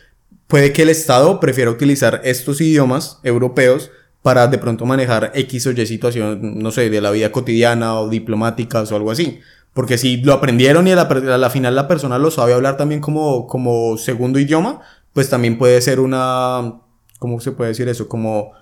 [0.47, 3.91] puede que el Estado prefiera utilizar estos idiomas europeos
[4.23, 8.09] para de pronto manejar X o Y situación, no sé, de la vida cotidiana o
[8.09, 9.41] diplomáticas o algo así.
[9.73, 13.47] Porque si lo aprendieron y a la, final la persona lo sabe hablar también como,
[13.47, 14.79] como segundo idioma,
[15.11, 16.79] pues también puede ser una,
[17.19, 18.07] ¿cómo se puede decir eso?
[18.07, 18.53] Como,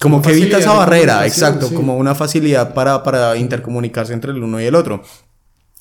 [0.00, 4.60] como, que evita esa barrera, exacto, como una facilidad para, para intercomunicarse entre el uno
[4.60, 5.02] y el otro.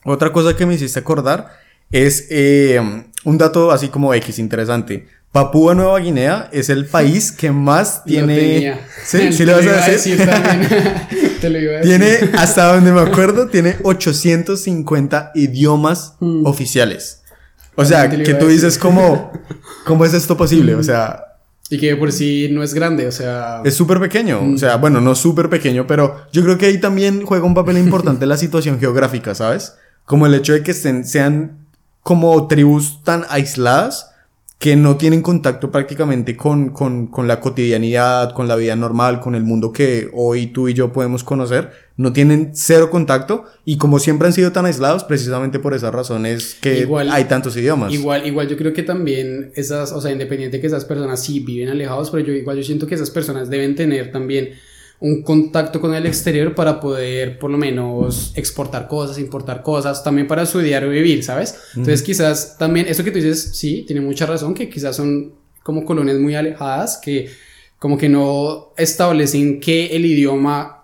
[0.06, 1.50] Otra cosa que me hiciste acordar
[1.92, 2.82] es eh,
[3.24, 5.08] un dato así como X interesante.
[5.34, 8.80] Papúa Nueva Guinea es el país que más tiene.
[9.04, 10.18] Sí, sí lo vas a decir.
[11.42, 12.00] Te lo iba a decir.
[12.00, 16.46] Tiene, hasta donde me acuerdo, tiene 850 idiomas mm.
[16.46, 17.24] oficiales.
[17.76, 19.32] O sea, que tú dices como,
[19.86, 20.76] ¿cómo es esto posible?
[20.76, 21.24] O sea.
[21.68, 23.64] Y que por sí no es grande, o sea.
[23.66, 24.54] Es súper pequeño.
[24.54, 27.80] O sea, bueno, no súper pequeño, pero yo creo que ahí también juega un papel
[27.80, 29.74] importante la situación geográfica, ¿sabes?
[30.06, 31.66] Como el hecho de que sean
[32.04, 34.13] como tribus tan aisladas
[34.64, 39.36] que no tienen contacto prácticamente con, con, con, la cotidianidad, con la vida normal, con
[39.36, 44.00] el mundo que hoy tú y yo podemos conocer, no tienen cero contacto y como
[44.00, 47.92] siempre han sido tan aislados, precisamente por esas razones que hay tantos idiomas.
[47.92, 51.68] Igual, igual yo creo que también esas, o sea, independiente que esas personas sí viven
[51.68, 54.52] alejados, pero yo igual yo siento que esas personas deben tener también
[55.00, 60.28] un contacto con el exterior para poder por lo menos exportar cosas, importar cosas, también
[60.28, 61.56] para su diario vivir, ¿sabes?
[61.76, 65.84] Entonces quizás también, eso que tú dices, sí, tiene mucha razón, que quizás son como
[65.84, 67.30] colonias muy alejadas, que
[67.80, 70.84] como que no establecen que el idioma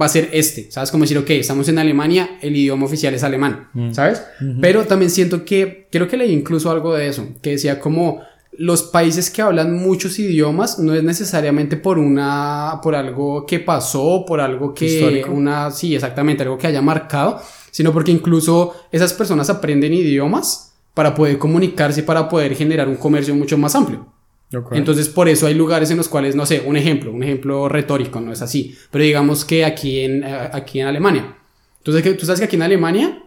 [0.00, 0.90] va a ser este, ¿sabes?
[0.90, 4.22] Como decir, ok, estamos en Alemania, el idioma oficial es alemán, ¿sabes?
[4.60, 8.22] Pero también siento que, creo que leí incluso algo de eso, que decía como
[8.58, 14.24] los países que hablan muchos idiomas no es necesariamente por una por algo que pasó,
[14.26, 15.32] por algo que Histórico.
[15.32, 17.40] una sí, exactamente, algo que haya marcado,
[17.70, 22.96] sino porque incluso esas personas aprenden idiomas para poder comunicarse y para poder generar un
[22.96, 24.06] comercio mucho más amplio.
[24.70, 28.20] Entonces, por eso hay lugares en los cuales, no sé, un ejemplo, un ejemplo retórico,
[28.20, 31.36] no es así, pero digamos que aquí en, eh, aquí en Alemania.
[31.78, 33.23] Entonces, tú sabes que aquí en Alemania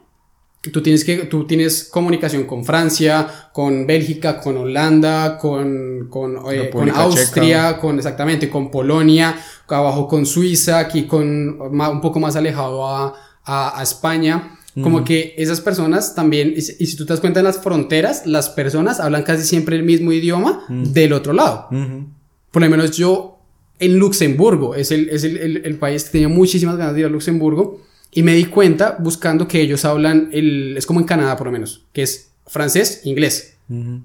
[0.61, 6.69] tú tienes, que, tú tienes comunicación con Francia, con Bélgica, con Holanda, con, con, eh,
[6.71, 9.35] con Austria, con exactamente, con Polonia,
[9.67, 14.53] abajo con Suiza, aquí con un poco más alejado a, a, a España.
[14.83, 17.57] Como que esas personas también, y si, y si tú te das cuenta en las
[17.57, 21.67] fronteras, las personas hablan casi siempre el mismo idioma del otro lado.
[21.71, 22.05] Ujú.
[22.51, 23.39] Por lo menos yo
[23.79, 27.05] en Luxemburgo, es, el, es el, el- el país que tenía muchísimas ganas de ir
[27.07, 27.81] a Luxemburgo,
[28.17, 31.53] y me di cuenta buscando que ellos hablan, el, es como en Canadá por lo
[31.53, 33.53] menos, que es francés, inglés.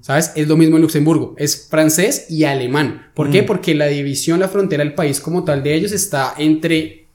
[0.01, 0.31] ¿Sabes?
[0.35, 3.07] Es lo mismo en Luxemburgo, es francés y alemán.
[3.15, 3.41] ¿Por qué?
[3.41, 7.07] Porque la división, la frontera del país como tal de ellos está entre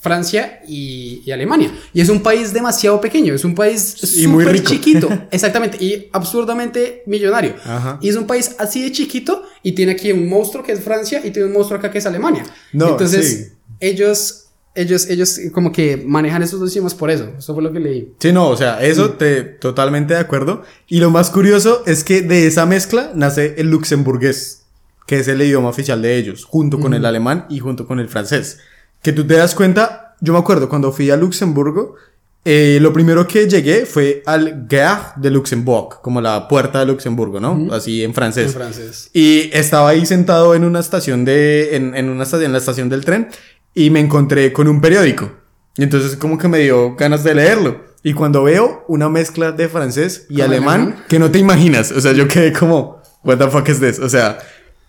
[0.00, 1.72] Francia y, y Alemania.
[1.94, 4.70] Y es un país demasiado pequeño, es un país Y muy súper rico.
[4.72, 7.54] chiquito, exactamente, y absurdamente millonario.
[7.64, 8.00] Ajá.
[8.02, 11.20] Y es un país así de chiquito y tiene aquí un monstruo que es Francia
[11.22, 12.42] y tiene un monstruo acá que es Alemania.
[12.72, 13.56] No, Entonces, sí.
[13.78, 14.41] ellos,
[14.74, 17.30] ellos, ellos como que manejan esos dos idiomas por eso.
[17.38, 18.12] Eso fue lo que leí.
[18.18, 20.62] Sí, no, o sea, eso te totalmente de acuerdo.
[20.88, 24.62] Y lo más curioso es que de esa mezcla nace el luxemburgués,
[25.06, 28.08] que es el idioma oficial de ellos, junto con el alemán y junto con el
[28.08, 28.58] francés.
[29.02, 31.96] Que tú te das cuenta, yo me acuerdo cuando fui a Luxemburgo,
[32.44, 37.38] eh, lo primero que llegué fue al Gare de Luxembourg, como la puerta de Luxemburgo,
[37.38, 37.72] ¿no?
[37.72, 38.46] Así en francés.
[38.46, 39.10] En francés.
[39.12, 42.88] Y estaba ahí sentado en una estación de, en, en una estación, en la estación
[42.88, 43.28] del tren,
[43.74, 45.30] y me encontré con un periódico.
[45.76, 47.80] Y entonces como que me dio ganas de leerlo.
[48.02, 51.04] Y cuando veo una mezcla de francés y ¿Con alemán, alemán?
[51.08, 51.92] que no te imaginas.
[51.92, 53.98] O sea, yo quedé como, what the fuck is this?
[53.98, 54.38] O sea,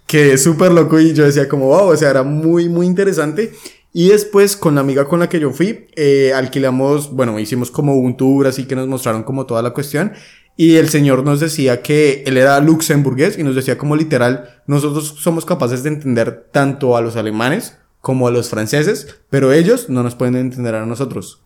[0.08, 3.54] quedé súper loco y yo decía como, wow, o sea, era muy, muy interesante.
[3.94, 7.96] Y después con la amiga con la que yo fui, eh, alquilamos, bueno, hicimos como
[7.96, 10.14] un tour así que nos mostraron como toda la cuestión.
[10.58, 15.16] Y el señor nos decía que él era luxemburgués y nos decía como literal, nosotros
[15.20, 20.04] somos capaces de entender tanto a los alemanes como a los franceses, pero ellos no
[20.04, 21.40] nos pueden entender a nosotros.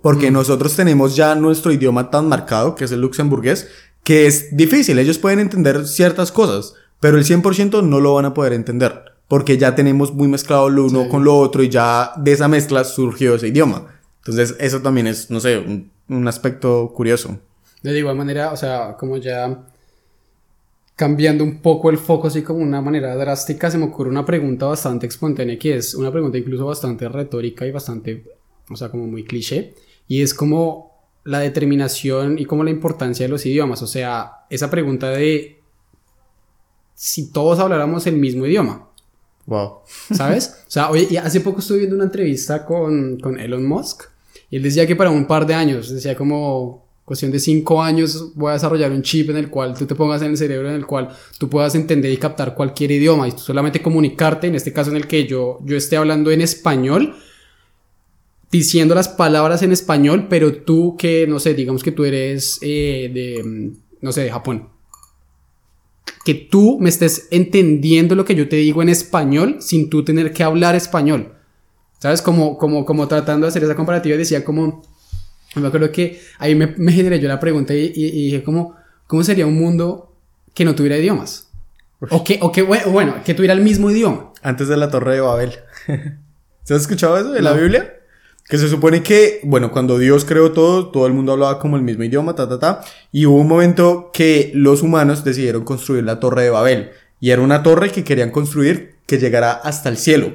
[0.00, 3.68] Porque nosotros tenemos ya nuestro idioma tan marcado, que es el luxemburgués,
[4.02, 4.98] que es difícil.
[4.98, 9.02] Ellos pueden entender ciertas cosas, pero el 100% no lo van a poder entender.
[9.28, 11.08] Porque ya tenemos muy mezclado lo uno Sí.
[11.10, 13.86] con lo otro y ya de esa mezcla surgió ese idioma.
[14.20, 17.38] Entonces, eso también es, no sé, un, un aspecto curioso.
[17.82, 19.58] De igual manera, o sea, como ya
[20.96, 24.66] cambiando un poco el foco así como una manera drástica, se me ocurre una pregunta
[24.66, 28.24] bastante espontánea, que es una pregunta incluso bastante retórica y bastante,
[28.70, 29.74] o sea, como muy cliché,
[30.08, 34.70] y es como la determinación y como la importancia de los idiomas, o sea, esa
[34.70, 35.60] pregunta de
[36.94, 38.86] si todos habláramos el mismo idioma,
[39.46, 39.82] Wow.
[40.12, 40.56] ¿Sabes?
[40.66, 44.02] O sea, oye, hace poco estuve viendo una entrevista con, con Elon Musk
[44.50, 48.34] y él decía que para un par de años, decía como cuestión de cinco años
[48.34, 50.74] voy a desarrollar un chip en el cual tú te pongas en el cerebro, en
[50.74, 54.72] el cual tú puedas entender y captar cualquier idioma y tú solamente comunicarte, en este
[54.72, 57.14] caso en el que yo, yo esté hablando en español,
[58.50, 63.08] diciendo las palabras en español, pero tú que, no sé, digamos que tú eres eh,
[63.14, 64.76] de, mm, no sé, de Japón
[66.26, 70.32] que tú me estés entendiendo lo que yo te digo en español sin tú tener
[70.32, 71.34] que hablar español.
[72.00, 72.20] ¿Sabes?
[72.20, 74.82] Como, como, como tratando de hacer esa comparativa, decía como,
[75.60, 78.76] me acuerdo que ahí me, me generé yo la pregunta y, y- y dije como,
[79.06, 80.12] ¿cómo sería un mundo
[80.54, 81.48] que no tuviera idiomas?
[82.10, 84.32] O que, o que, bueno, que tuviera el mismo idioma.
[84.42, 85.52] Antes de la Torre de Babel.
[86.64, 87.60] ¿Se has escuchado eso de la No.
[87.60, 87.92] Biblia?
[88.48, 91.82] Que se supone que, bueno, cuando Dios creó todo, todo el mundo hablaba como el
[91.82, 92.80] mismo idioma, ta, ta, ta.
[93.10, 96.90] Y hubo un momento que los humanos decidieron construir la Torre de Babel.
[97.18, 100.32] Y era una torre que querían construir que llegara hasta el cielo.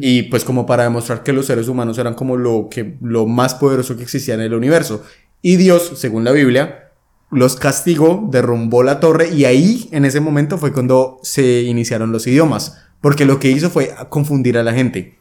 [0.00, 3.54] Y pues como para demostrar que los seres humanos eran como lo, que, lo más
[3.54, 5.02] poderoso que existía en el universo.
[5.42, 6.90] Y Dios, según la Biblia,
[7.30, 12.26] los castigó, derrumbó la torre y ahí, en ese momento, fue cuando se iniciaron los
[12.26, 12.78] idiomas.
[13.00, 15.18] Porque lo que hizo fue confundir a la gente.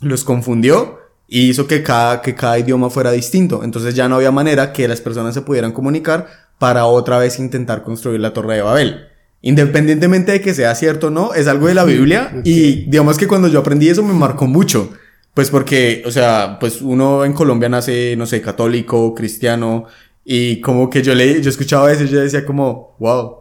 [0.00, 0.98] Los confundió
[1.28, 3.62] y hizo que cada, que cada idioma fuera distinto.
[3.64, 7.82] Entonces ya no había manera que las personas se pudieran comunicar para otra vez intentar
[7.82, 9.08] construir la Torre de Babel.
[9.46, 13.28] Independientemente de que sea cierto o no, es algo de la Biblia y digamos que
[13.28, 14.90] cuando yo aprendí eso me marcó mucho.
[15.34, 19.84] Pues porque, o sea, pues uno en Colombia nace, no sé, católico, cristiano
[20.24, 23.40] y como que yo le, yo escuchaba eso y yo decía como, wow,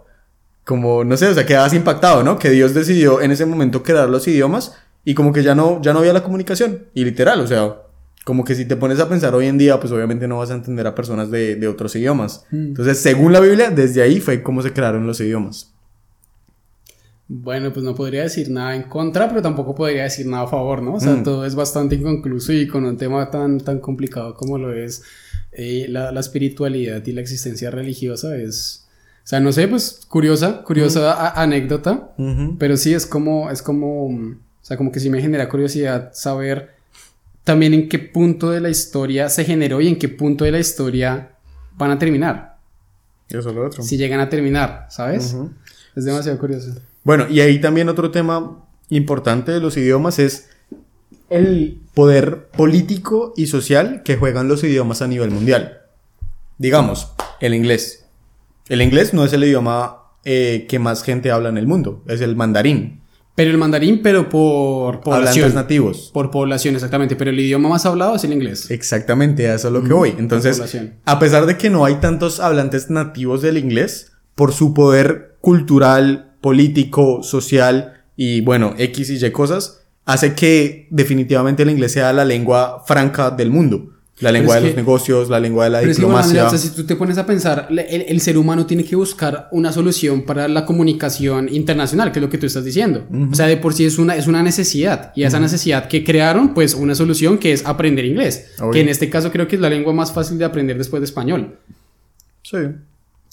[0.65, 2.37] como, no sé, o sea, quedabas impactado, ¿no?
[2.37, 4.75] Que Dios decidió en ese momento crear los idiomas
[5.05, 6.87] y como que ya no, ya no había la comunicación.
[6.93, 7.77] Y literal, o sea,
[8.25, 10.55] como que si te pones a pensar hoy en día, pues obviamente no vas a
[10.55, 12.45] entender a personas de, de otros idiomas.
[12.51, 12.67] Mm.
[12.67, 15.72] Entonces, según la Biblia, desde ahí fue como se crearon los idiomas.
[17.35, 20.83] Bueno, pues no podría decir nada en contra, pero tampoco podría decir nada a favor,
[20.83, 20.93] ¿no?
[20.95, 21.23] O sea, Mm.
[21.23, 25.01] todo es bastante inconcluso y con un tema tan, tan complicado como lo es
[25.51, 28.85] eh, la, la espiritualidad y la existencia religiosa es...
[29.23, 32.13] O sea, no sé, pues curiosa, curiosa anécdota,
[32.59, 36.71] pero sí es como, es como, o sea, como que sí me genera curiosidad saber
[37.43, 40.59] también en qué punto de la historia se generó y en qué punto de la
[40.59, 41.31] historia
[41.77, 42.57] van a terminar,
[43.29, 43.81] Eso es lo otro.
[43.81, 45.35] si llegan a terminar, ¿sabes?
[45.95, 46.75] Es demasiado curioso.
[47.03, 50.49] Bueno, y ahí también otro tema importante de los idiomas es
[51.29, 55.79] el poder político y social que juegan los idiomas a nivel mundial.
[56.57, 58.05] Digamos, el inglés.
[58.69, 62.21] El inglés no es el idioma eh, que más gente habla en el mundo, es
[62.21, 63.01] el mandarín.
[63.35, 65.55] Pero el mandarín, pero por Hablantes población.
[65.55, 66.11] nativos.
[66.13, 67.15] Por población, exactamente.
[67.15, 68.69] Pero el idioma más hablado es el inglés.
[68.69, 70.13] Exactamente, a eso es lo que voy.
[70.19, 70.61] Entonces,
[71.03, 76.32] a pesar de que no hay tantos hablantes nativos del inglés, por su poder cultural,
[76.43, 82.25] político, social y bueno, X y Y cosas, hace que definitivamente el inglés sea la
[82.25, 83.89] lengua franca del mundo.
[84.19, 86.45] La lengua de los que- negocios, la lengua de la Pero es que, bueno, diplomacia.
[86.47, 89.47] O sea, si tú te pones a pensar, el, el ser humano tiene que buscar
[89.51, 93.05] una solución para la comunicación internacional, que es lo que tú estás diciendo.
[93.31, 95.11] O sea, de por sí es una, es una necesidad.
[95.15, 98.51] Y esa necesidad que crearon, pues una solución que es aprender inglés.
[98.59, 98.71] Obvio.
[98.71, 101.05] Que en este caso creo que es la lengua más fácil de aprender después de
[101.05, 101.55] español.
[102.43, 102.57] Sí.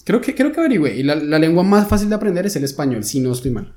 [0.05, 0.95] Creo que, creo que averigüé.
[0.95, 3.73] Y la, la lengua más fácil de aprender es el español, si no estoy mal.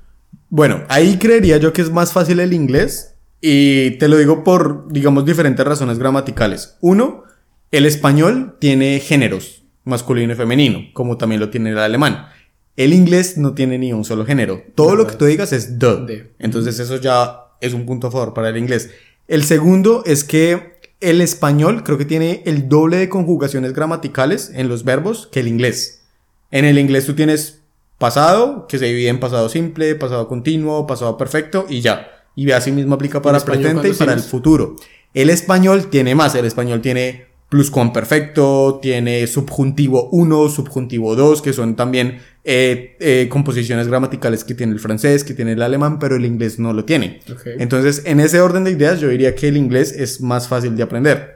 [0.49, 4.91] Bueno, ahí creería yo que es más fácil el inglés y te lo digo por,
[4.91, 6.77] digamos, diferentes razones gramaticales.
[6.81, 7.23] Uno,
[7.71, 12.27] el español tiene géneros, masculino y femenino, como también lo tiene el alemán.
[12.75, 14.61] El inglés no tiene ni un solo género.
[14.75, 15.11] Todo lo Verdad.
[15.11, 15.95] que tú digas es the.
[16.05, 16.31] De.
[16.39, 18.89] Entonces eso ya es un punto a favor para el inglés.
[19.27, 24.67] El segundo es que el español creo que tiene el doble de conjugaciones gramaticales en
[24.69, 26.04] los verbos que el inglés.
[26.51, 27.61] En el inglés tú tienes
[27.97, 32.11] pasado, que se divide en pasado simple, pasado continuo, pasado perfecto y ya.
[32.35, 34.75] Y así mismo aplica para presente y para el futuro.
[35.13, 41.75] El español tiene más, el español tiene pluscuamperfecto, tiene subjuntivo 1, subjuntivo 2, que son
[41.75, 46.25] también eh, eh, composiciones gramaticales que tiene el francés, que tiene el alemán, pero el
[46.25, 47.21] inglés no lo tiene.
[47.59, 50.83] Entonces, en ese orden de ideas, yo diría que el inglés es más fácil de
[50.83, 51.35] aprender.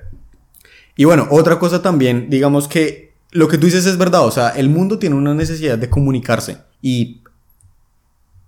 [0.98, 4.50] Y bueno, otra cosa también, digamos que lo que tú dices es verdad, o sea,
[4.50, 6.58] el mundo tiene una necesidad de comunicarse.
[6.82, 7.22] Y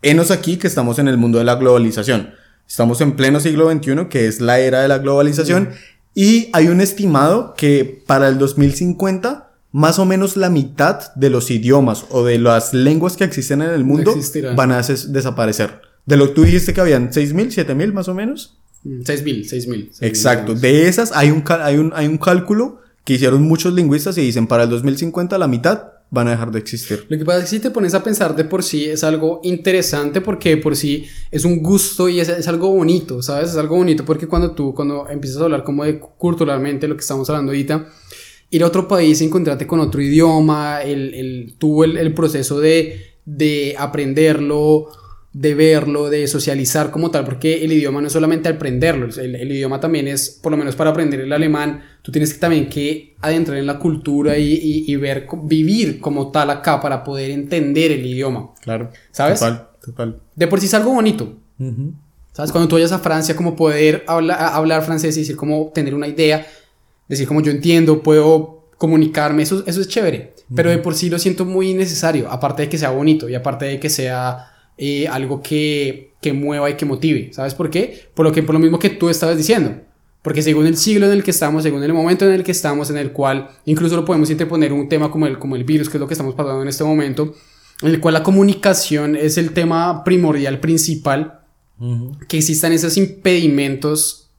[0.01, 2.32] enos aquí que estamos en el mundo de la globalización.
[2.67, 5.69] Estamos en pleno siglo XXI, que es la era de la globalización,
[6.15, 11.51] y hay un estimado que para el 2050, más o menos la mitad de los
[11.51, 14.55] idiomas o de las lenguas que existen en el mundo existirán.
[14.55, 15.82] van a des- desaparecer.
[16.05, 18.57] De lo que tú dijiste que habían 6.000, 7.000 más o menos.
[18.84, 19.91] Mm, 6.000, 6.000.
[20.01, 20.53] Exacto.
[20.55, 24.21] 6.000, De esas hay un, hay, un, hay un cálculo que hicieron muchos lingüistas y
[24.21, 27.05] dicen para el 2050 la mitad van a dejar de existir.
[27.07, 29.39] Lo que pasa es que si te pones a pensar de por sí es algo
[29.43, 33.51] interesante porque de por sí es un gusto y es, es algo bonito, ¿sabes?
[33.51, 37.01] Es algo bonito porque cuando tú, cuando empiezas a hablar como de culturalmente lo que
[37.01, 37.87] estamos hablando ahorita,
[38.51, 43.15] ir a otro país, encontrarte con otro idioma, el, el, tú el, el proceso de,
[43.25, 44.89] de aprenderlo,
[45.31, 49.51] de verlo, de socializar como tal, porque el idioma no es solamente aprenderlo, el, el
[49.51, 53.15] idioma también es, por lo menos para aprender el alemán, tú tienes que también que
[53.21, 57.91] adentrar en la cultura y, y- y ver, vivir como tal acá para poder entender
[57.91, 58.89] el idioma, Claro.
[59.11, 59.39] ¿Sabes?
[59.39, 60.19] Total, total.
[60.35, 61.37] De por sí es algo bonito,
[62.33, 62.51] ¿sabes?
[62.51, 66.07] Cuando tú vayas a Francia, como poder habla- hablar francés y decir como tener una
[66.07, 66.45] idea,
[67.07, 71.19] decir como yo entiendo, puedo comunicarme, eso, eso es chévere, pero de por sí lo
[71.19, 74.47] siento muy necesario, aparte de que sea bonito y aparte de que sea
[74.77, 78.07] eh, algo que, que mueva y que motive, ¿sabes por qué?
[78.15, 79.75] Por lo, que, por lo mismo que tú estabas diciendo.
[80.22, 82.89] Porque según el siglo en el que estamos, según el momento en el que estamos,
[82.91, 85.97] en el cual incluso lo podemos interponer un tema como el, como el virus, que
[85.97, 87.34] es lo que estamos pasando en este momento,
[87.82, 91.39] en el cual la comunicación es el tema primordial, principal,
[92.28, 94.30] que existan esos impedimentos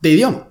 [0.00, 0.48] de idioma,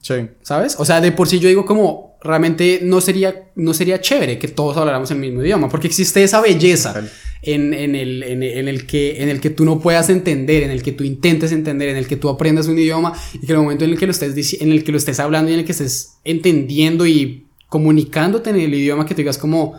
[0.00, 0.14] Sí.
[0.42, 0.76] ¿sabes?
[0.78, 4.48] O sea, de por sí yo digo como realmente no sería, no sería chévere que
[4.48, 6.94] todos habláramos el mismo idioma, porque existe esa belleza
[7.42, 10.62] en, en el, en, el- en el que, en el que tú no puedas entender,
[10.64, 13.52] en el que tú intentes entender, en el que tú aprendas un idioma y que
[13.52, 15.54] en el momento en el que lo estés, en el que lo estés hablando y
[15.54, 19.74] en el que estés entendiendo y comunicándote en el idioma que tú digas como...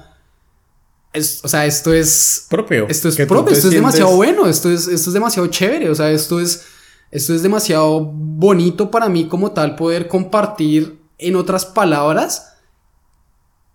[1.14, 2.86] Es, o sea, esto es Propio.
[2.90, 6.12] esto es propio, esto es demasiado bueno, esto es, esto es demasiado chévere, o sea,
[6.12, 6.66] esto es,
[7.12, 12.54] esto es demasiado bonito para mí como tal poder compartir en otras palabras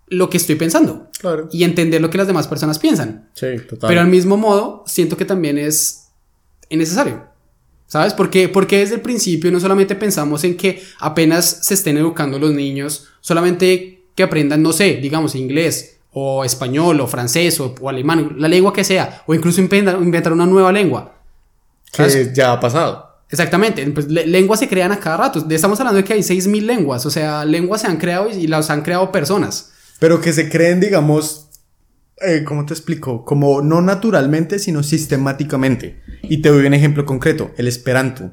[0.09, 1.49] lo que estoy pensando Claro.
[1.51, 3.31] y entender lo que las demás personas piensan.
[3.35, 3.89] Sí, total.
[3.89, 6.09] Pero al mismo modo, siento que también es
[6.69, 7.31] innecesario.
[7.87, 8.15] ¿Sabes?
[8.15, 12.53] Porque, porque desde el principio no solamente pensamos en que apenas se estén educando los
[12.53, 18.35] niños, solamente que aprendan, no sé, digamos, inglés o español, o francés, o, o alemán,
[18.39, 21.15] la lengua que sea, o incluso inventar, inventar una nueva lengua.
[21.93, 23.12] Que ya ha pasado.
[23.33, 25.45] Exactamente, pues le- lenguas se crean a cada rato.
[25.51, 28.47] Estamos hablando de que hay 6.000 lenguas, o sea, lenguas se han creado y, y
[28.47, 29.73] las han creado personas.
[29.99, 31.49] Pero que se creen, digamos,
[32.21, 33.25] eh, ¿cómo te explico?
[33.25, 36.01] Como no naturalmente, sino sistemáticamente.
[36.23, 38.33] Y te doy un ejemplo concreto, el esperanto.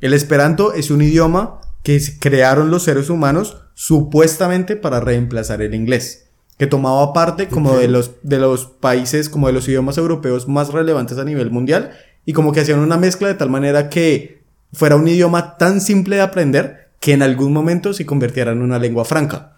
[0.00, 6.28] El esperanto es un idioma que crearon los seres humanos supuestamente para reemplazar el inglés,
[6.58, 10.72] que tomaba parte como de los, de los países, como de los idiomas europeos más
[10.72, 11.92] relevantes a nivel mundial,
[12.24, 14.35] y como que hacían una mezcla de tal manera que
[14.76, 18.78] fuera un idioma tan simple de aprender que en algún momento se convirtiera en una
[18.78, 19.56] lengua franca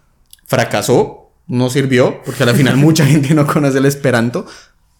[0.49, 4.47] fracasó, no sirvió, porque al final mucha gente no conoce el esperanto,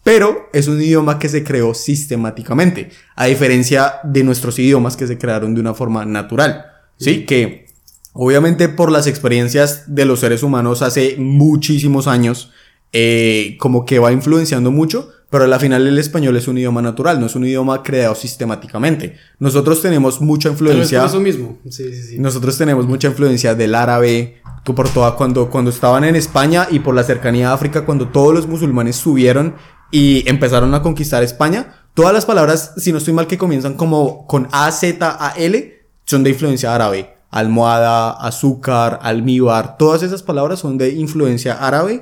[0.03, 5.17] pero es un idioma que se creó sistemáticamente, a diferencia de nuestros idiomas que se
[5.17, 6.65] crearon de una forma natural,
[6.97, 7.25] ¿sí?
[7.25, 7.65] Que
[8.13, 12.51] obviamente por las experiencias de los seres humanos hace muchísimos años,
[12.93, 17.19] eh, como que va influenciando mucho, pero al final el español es un idioma natural,
[17.19, 19.15] no es un idioma creado sistemáticamente.
[19.37, 21.01] Nosotros tenemos mucha influencia.
[21.01, 21.59] por eso mismo.
[21.69, 22.19] Sí, sí, sí.
[22.19, 24.41] Nosotros tenemos mucha influencia del árabe,
[24.73, 28.33] por toda cuando, cuando estaban en España y por la cercanía a África, cuando todos
[28.33, 29.55] los musulmanes subieron
[29.91, 34.27] y empezaron a conquistar España, todas las palabras, si no estoy mal, que comienzan como
[34.27, 37.15] con A, Z, A, L, son de influencia árabe.
[37.31, 42.01] Almohada, azúcar, almíbar, todas esas palabras son de influencia árabe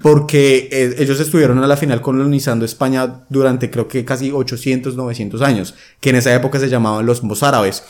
[0.00, 5.40] porque eh, ellos estuvieron a la final colonizando España durante creo que casi 800, 900
[5.42, 7.84] años, que en esa época se llamaban los mozárabes.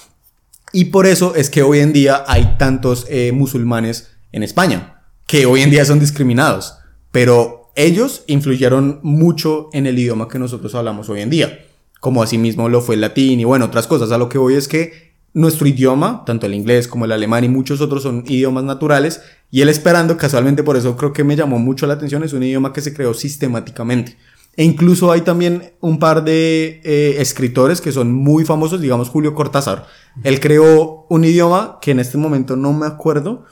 [0.73, 5.47] Y por eso es que hoy en día hay tantos eh, musulmanes en España, que
[5.47, 6.75] hoy en día son discriminados,
[7.11, 11.67] pero ellos influyeron mucho en el idioma que nosotros hablamos hoy en día,
[12.01, 14.11] como asimismo lo fue el latín y bueno, otras cosas.
[14.13, 15.06] A lo que voy es que
[15.37, 19.21] nuestro idioma, tanto el inglés como el alemán y muchos otros son idiomas naturales,
[19.51, 22.43] y el esperando, casualmente por eso creo que me llamó mucho la atención, es un
[22.43, 24.17] idioma que se creó sistemáticamente.
[24.57, 29.35] E incluso hay también un par de eh, escritores que son muy famosos, digamos Julio
[29.35, 29.85] Cortázar.
[30.25, 33.45] Él creó un idioma que en este momento no me acuerdo,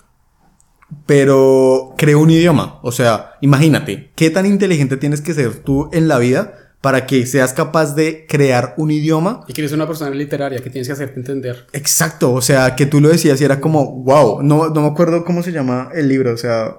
[1.05, 2.79] pero creó un idioma.
[2.83, 7.25] O sea, imagínate, qué tan inteligente tienes que ser tú en la vida para que
[7.25, 9.43] seas capaz de crear un idioma.
[9.49, 11.65] Y que eres una persona literaria que tienes que hacerte entender.
[11.73, 15.25] Exacto, o sea, que tú lo decías y era como, wow, no, no me acuerdo
[15.25, 16.77] cómo se llama el libro, o sea...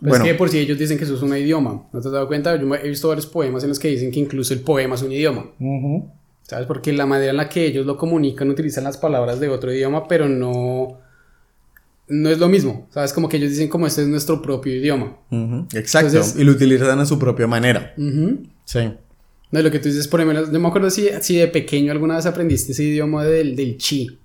[0.00, 1.88] Pero bueno, es que por si ellos dicen que eso es un idioma.
[1.94, 2.56] ¿No te has dado cuenta?
[2.56, 5.12] Yo he visto varios poemas en los que dicen que incluso el poema es un
[5.12, 5.46] idioma.
[6.42, 6.66] ¿Sabes?
[6.66, 10.06] Porque la manera en la que ellos lo comunican utilizan las palabras de otro idioma,
[10.06, 10.98] pero no.
[12.06, 12.86] No es lo mismo.
[12.90, 13.14] ¿Sabes?
[13.14, 15.16] Como que ellos dicen como este es nuestro propio idioma.
[15.72, 17.94] Exacto, Entonces- y lo utilizan a su propia manera.
[18.66, 18.92] Sí.
[19.50, 22.16] No, lo que tú dices, por ejemplo, no me acuerdo si, si de pequeño alguna
[22.16, 24.18] vez aprendiste ese idioma del, del chi.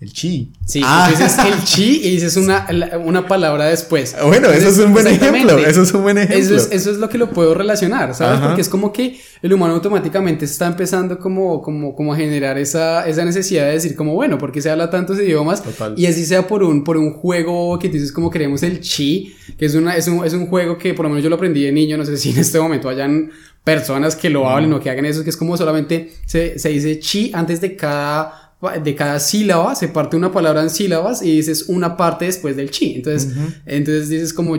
[0.00, 0.52] El chi.
[0.64, 1.08] Sí, Ah.
[1.10, 2.68] dices el chi y dices una,
[3.04, 4.14] una palabra después.
[4.24, 5.58] Bueno, eso es un buen ejemplo.
[5.58, 6.38] Eso es un buen ejemplo.
[6.38, 8.38] Eso es, eso es lo que lo puedo relacionar, ¿sabes?
[8.38, 8.46] Ajá.
[8.46, 13.08] Porque es como que el humano automáticamente está empezando como, como, como a generar esa,
[13.08, 15.64] esa necesidad de decir como, bueno, porque se habla tantos idiomas?
[15.64, 15.94] Total.
[15.96, 19.66] Y así sea por un, por un juego que dices como queremos el chi, que
[19.66, 21.72] es, una, es, un, es un juego que por lo menos yo lo aprendí de
[21.72, 23.32] niño, no sé si en este momento hayan
[23.76, 26.98] personas que lo hablen o que hagan eso, que es como solamente se, se dice
[26.98, 28.48] chi antes de cada
[28.82, 32.70] de cada sílaba se parte una palabra en sílabas y dices una parte después del
[32.70, 32.94] chi.
[32.96, 33.32] Entonces,
[33.66, 34.56] entonces dices como,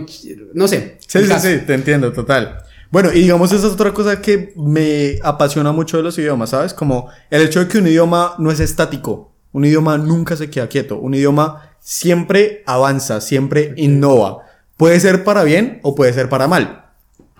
[0.53, 0.97] no sé.
[1.05, 1.47] Sí, sí, caso.
[1.47, 2.64] sí, te entiendo, total.
[2.91, 6.74] Bueno, y digamos, esa es otra cosa que me apasiona mucho de los idiomas, ¿sabes?
[6.74, 9.34] Como el hecho de que un idioma no es estático.
[9.51, 10.97] Un idioma nunca se queda quieto.
[10.97, 14.45] Un idioma siempre avanza, siempre innova.
[14.78, 16.89] Puede ser para bien o puede ser para mal.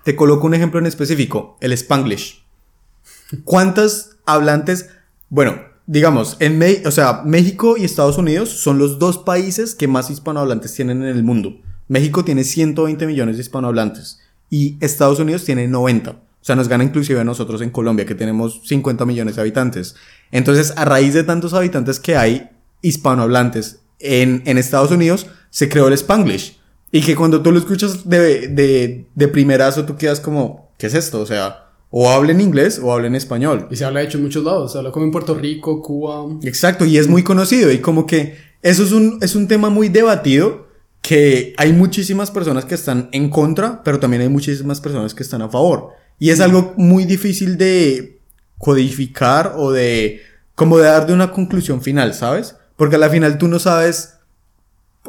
[0.10, 2.44] Te coloco un ejemplo en específico, el Spanglish.
[3.44, 4.90] ¿Cuántos hablantes?
[5.30, 10.10] Bueno, digamos, en o sea, México y Estados Unidos son los dos países que más
[10.10, 11.62] hispanohablantes tienen en el mundo.
[11.88, 16.10] México tiene 120 millones de hispanohablantes y Estados Unidos tiene 90.
[16.10, 19.96] O sea, nos gana inclusive a nosotros en Colombia, que tenemos 50 millones de habitantes.
[20.32, 22.50] Entonces, a raíz de tantos habitantes que hay
[22.82, 26.59] hispanohablantes en, en Estados Unidos, se creó el Spanglish.
[26.92, 30.94] Y que cuando tú lo escuchas de, de, de primerazo, tú quedas como, ¿qué es
[30.94, 31.22] esto?
[31.22, 33.68] O sea, o hablen inglés o hablen español.
[33.72, 34.72] Y se habla de hecho en muchos lados.
[34.72, 36.26] Se habla como en Puerto Rico, Cuba.
[36.44, 37.72] Exacto, y es muy conocido.
[37.72, 40.68] Y como que eso es un, es un tema muy debatido.
[41.02, 45.42] Que hay muchísimas personas que están en contra, pero también hay muchísimas personas que están
[45.42, 45.92] a favor.
[46.20, 48.20] Y es algo muy difícil de
[48.58, 50.22] codificar o de
[50.56, 52.58] como de dar de una conclusión final, ¿sabes?
[52.76, 54.16] Porque a la final tú no sabes,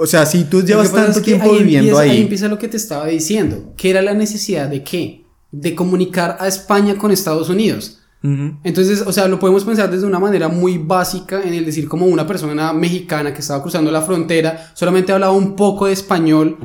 [0.00, 2.58] o sea, si tú llevas que tanto es que tiempo viviendo empieza, ahí, empieza lo
[2.58, 3.74] que te estaba diciendo.
[3.76, 5.24] ¿Qué era la necesidad de qué?
[5.52, 7.98] De comunicar a España con Estados Unidos.
[8.22, 12.04] Entonces, o sea, lo podemos pensar desde una manera muy básica en el decir como
[12.06, 16.58] una persona mexicana que estaba cruzando la frontera solamente hablaba un poco de español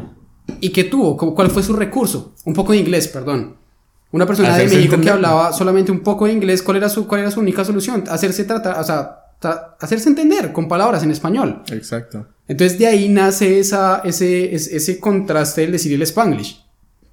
[0.62, 1.18] ¿Y qué tuvo?
[1.18, 2.36] ¿Cómo- ¿Cuál fue su recurso?
[2.46, 3.56] Un poco de inglés, perdón.
[4.12, 5.14] Una persona de Hacerse México que entender.
[5.16, 8.04] hablaba solamente un poco de inglés, ¿cuál era su, cuál era su única solución?
[8.08, 9.25] Hacerse tratar, o sea,
[9.80, 11.62] hacerse entender con palabras en español.
[11.72, 12.28] Exacto.
[12.48, 16.64] Entonces de ahí nace esa, ese, es- ese contraste del decir el spanglish.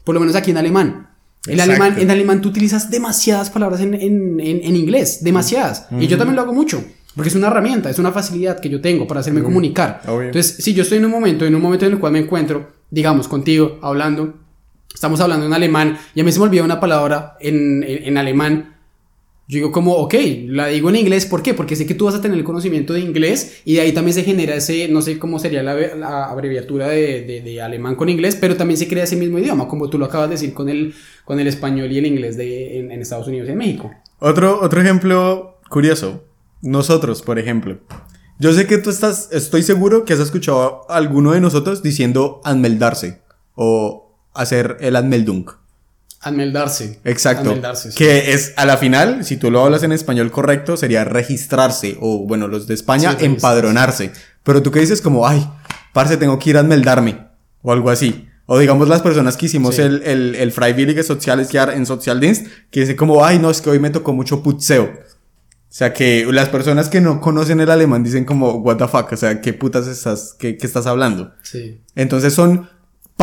[0.05, 1.09] Por lo menos aquí en alemán.
[1.47, 1.73] En Exacto.
[1.83, 5.87] alemán, en alemán tú utilizas demasiadas palabras en, en- en- en inglés, demasiadas.
[5.99, 6.85] Y yo también lo hago mucho,
[7.17, 10.03] porque es una herramienta, es una facilidad que yo tengo para hacerme comunicar.
[10.07, 10.27] obvio.
[10.29, 12.71] Entonces, si yo estoy en un momento, en un momento en el cual me encuentro,
[12.91, 14.35] digamos, contigo, hablando,
[14.95, 18.72] estamos hablando en alemán, y a mí se me olvida una palabra en- en alemán,
[19.49, 20.15] yo digo como, ok,
[20.47, 21.53] la digo en inglés, ¿por qué?
[21.53, 24.15] Porque sé que tú vas a tener el conocimiento de inglés y de ahí también
[24.15, 28.09] se genera ese, no sé cómo sería la, la abreviatura de, de- de alemán con
[28.09, 30.69] inglés, pero también se crea ese mismo idioma, como tú lo acabas de decir con
[30.69, 33.91] el, con el español y el inglés de, en, en Estados Unidos y en México.
[34.21, 36.25] Otro, otro ejemplo curioso.
[36.63, 37.81] Nosotros, por ejemplo.
[38.39, 42.41] Yo sé que tú estás, estoy seguro que has escuchado a alguno de nosotros diciendo
[42.45, 43.21] anmeldarse
[43.57, 45.47] o hacer el anmeldung.
[46.23, 47.01] Anmeldarse.
[47.05, 47.49] Exacto.
[47.51, 47.99] Anmeldarse, sí.
[47.99, 52.27] Que es a la final, si tú lo hablas en español correcto, sería registrarse o
[52.27, 54.13] bueno, los de España, Sí, empadronarse.
[54.43, 55.47] Pero tú que dices como, ay,
[55.93, 57.27] parce, tengo que ir a anmeldarme
[57.63, 58.29] o algo así.
[58.47, 59.83] O digamos las personas que hicimos Sí.
[59.83, 63.79] el, el, el Freiwillige Soziales en Socialdienst, que dicen como, ay, no, es que hoy
[63.79, 64.85] me tocó mucho putzeo.
[64.85, 69.11] O sea, que las personas que no conocen el alemán dicen como, what the fuck,
[69.11, 71.33] o sea, ¿qué putas estás, qué, qué estás hablando?
[71.43, 71.81] Sí.
[71.95, 72.69] Entonces son,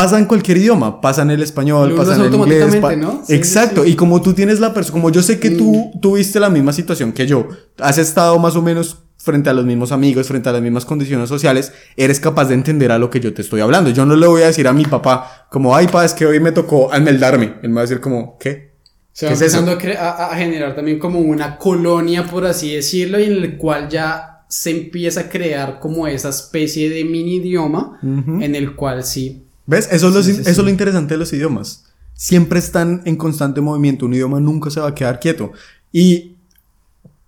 [0.01, 2.63] pasa en cualquier idioma, pasa en el español, pasa en el inglés.
[2.63, 3.23] automáticamente, pa- ¿no?
[3.25, 6.39] Sí, Exacto, sí, y como tú tienes la persona, como yo sé que tú tuviste
[6.39, 7.47] la misma situación que yo,
[7.79, 11.27] has estado más o menos frente a los mismos amigos, frente a las mismas condiciones
[11.27, 13.89] sociales, eres capaz de entender a lo que yo te estoy hablando.
[13.89, 16.39] Yo no le voy a decir a mi papá como, ay, pa, es que hoy
[16.39, 17.55] me tocó anmeldarme.
[17.61, 18.69] Él me va a decir como, ¿qué?
[19.11, 19.59] Se va ¿Qué es eso?
[19.59, 23.89] empezando a, a- generar también como una colonia, por así decirlo, y en el cual
[23.89, 29.43] ya se empieza a crear como esa especie de mini idioma en el cual sí.
[29.69, 29.87] ¿Ves?
[29.91, 31.85] Eso, es lo, Sí, sí, eso es lo interesante de los idiomas.
[32.13, 34.05] Siempre están en constante movimiento.
[34.07, 35.51] Un idioma nunca se va a quedar quieto.
[35.91, 36.35] ¿Y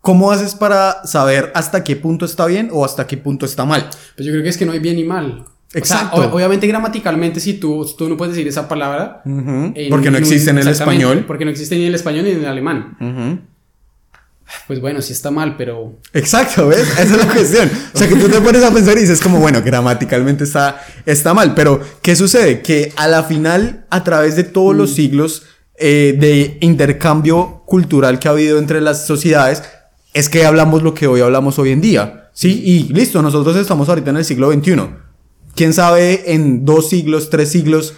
[0.01, 3.87] cómo haces para saber hasta qué punto está bien o hasta qué punto está mal?
[4.15, 5.45] Pues yo creo que es que no hay bien ni mal.
[5.45, 6.17] O sea, Exacto.
[6.29, 9.21] ob- obviamente gramaticalmente si tú, tú no puedes decir esa palabra.
[9.23, 11.23] En- Porque no en un- existe en el español.
[11.27, 12.97] Porque no existe ni en el español ni en el alemán.
[12.99, 13.39] Ujú.
[14.67, 15.97] Pues bueno, sí está mal, pero...
[16.13, 16.87] Exacto, ¿ves?
[16.91, 17.69] Esa es la cuestión.
[17.93, 21.33] O sea, que tú te pones a pensar y dices como, bueno, gramaticalmente está, está
[21.33, 22.61] mal, pero ¿qué sucede?
[22.61, 25.43] Que a la final, a través de todos los siglos
[25.77, 29.63] eh, de intercambio cultural que ha habido entre las sociedades,
[30.13, 32.61] es que hablamos lo que hoy hablamos hoy en día, ¿sí?
[32.63, 34.89] Y listo, nosotros estamos ahorita en el siglo XXI.
[35.55, 37.93] ¿Quién sabe en dos siglos, tres siglos,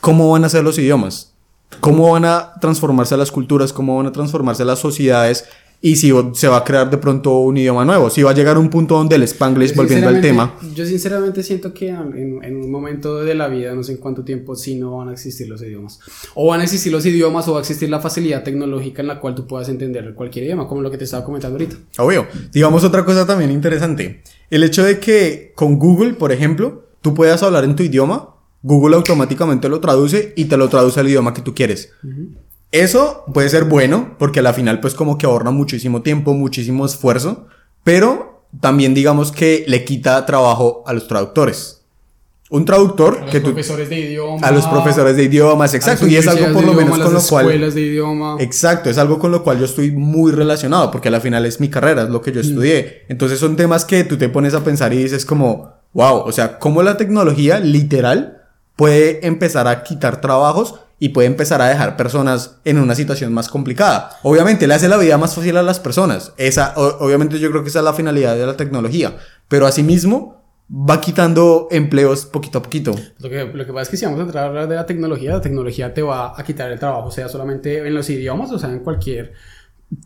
[0.00, 1.34] cómo van a ser los idiomas?
[1.80, 3.72] ¿Cómo van a transformarse las culturas?
[3.72, 5.44] ¿Cómo van a transformarse las sociedades?
[5.82, 8.10] Y si se va a crear de pronto un idioma nuevo.
[8.10, 10.54] Si va a llegar un punto donde el Spanglish, volviendo al tema.
[10.74, 14.22] Yo sinceramente siento que en, en un momento de la vida, no sé en cuánto
[14.22, 15.98] tiempo, sí no van a existir los idiomas.
[16.34, 19.20] O van a existir los idiomas o va a existir la facilidad tecnológica en la
[19.20, 21.76] cual tú puedas entender cualquier idioma, como lo que te estaba comentando ahorita.
[21.98, 22.26] Obvio.
[22.52, 24.22] Digamos otra cosa también interesante.
[24.50, 28.96] El hecho de que con Google, por ejemplo, tú puedas hablar en tu idioma, Google
[28.96, 31.92] automáticamente lo traduce y te lo traduce al idioma que tú quieres.
[32.72, 36.86] Eso puede ser bueno porque a la final pues como que ahorra muchísimo tiempo, muchísimo
[36.86, 37.46] esfuerzo,
[37.82, 41.78] pero también digamos que le quita trabajo a los traductores.
[42.52, 43.46] Un traductor que tú...
[43.52, 44.44] profesores de idioma.
[44.44, 46.08] A los profesores de idiomas, exacto.
[46.08, 47.46] Y es algo por lo menos con lo cual...
[47.46, 48.36] escuelas de idioma.
[48.40, 51.60] Exacto, es algo con lo cual yo estoy muy relacionado, porque a la final es
[51.60, 52.22] mi carrera, es lo Mm.
[52.22, 53.02] que yo estudié.
[53.08, 56.58] Entonces son temas que tú te pones a pensar y dices como, wow, o sea,
[56.58, 58.42] cómo la tecnología literal
[58.74, 63.48] puede empezar a quitar trabajos y puede empezar a dejar personas en una situación más
[63.48, 64.10] complicada.
[64.22, 66.32] Obviamente le hace la vida más fácil a las personas.
[66.36, 69.16] Esa, obviamente yo creo que esa es la finalidad de la tecnología,
[69.48, 72.94] pero asimismo va quitando empleos poquito a poquito.
[73.18, 74.84] Lo que, lo que pasa es que si vamos a entrar a hablar de la
[74.84, 78.58] tecnología, la tecnología te va a quitar el trabajo, sea solamente en los idiomas o
[78.58, 79.32] sea en cualquier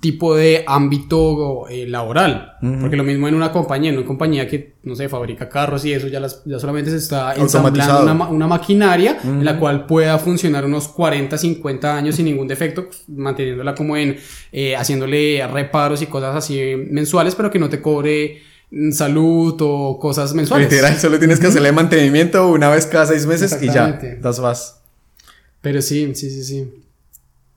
[0.01, 2.53] tipo de ámbito eh, laboral.
[2.80, 5.93] Porque lo mismo en una compañía, en una compañía que, no sé, fabrica carros y
[5.93, 9.85] eso, ya, las, ya solamente se está ensamblando una, ma- una maquinaria en la cual
[9.87, 14.16] pueda funcionar unos 40, 50 años sin ningún defecto, manteniéndola como en,
[14.53, 16.59] eh, haciéndole reparos y cosas así
[16.91, 20.70] mensuales, pero que no te cobre mm, salud o cosas mensuales.
[20.70, 24.80] Literal, solo tienes que hacerle mantenimiento una vez cada seis meses y ya, das vas.
[25.61, 26.70] Pero sí, sí, sí, sí.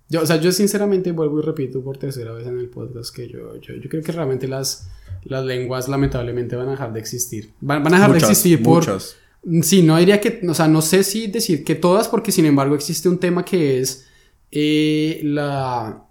[0.09, 3.27] Yo, o sea, yo sinceramente vuelvo y repito por tercera vez en el podcast que
[3.27, 4.89] yo, yo, yo creo que realmente las,
[5.25, 7.51] las lenguas lamentablemente van a dejar de existir.
[7.59, 8.77] Van, van a dejar Muchas, de existir por...
[8.77, 9.17] muchas.
[9.61, 12.75] Sí, no diría que, o sea, no sé si decir que todas, porque sin embargo
[12.75, 14.07] existe un tema que es
[14.51, 16.03] eh, la,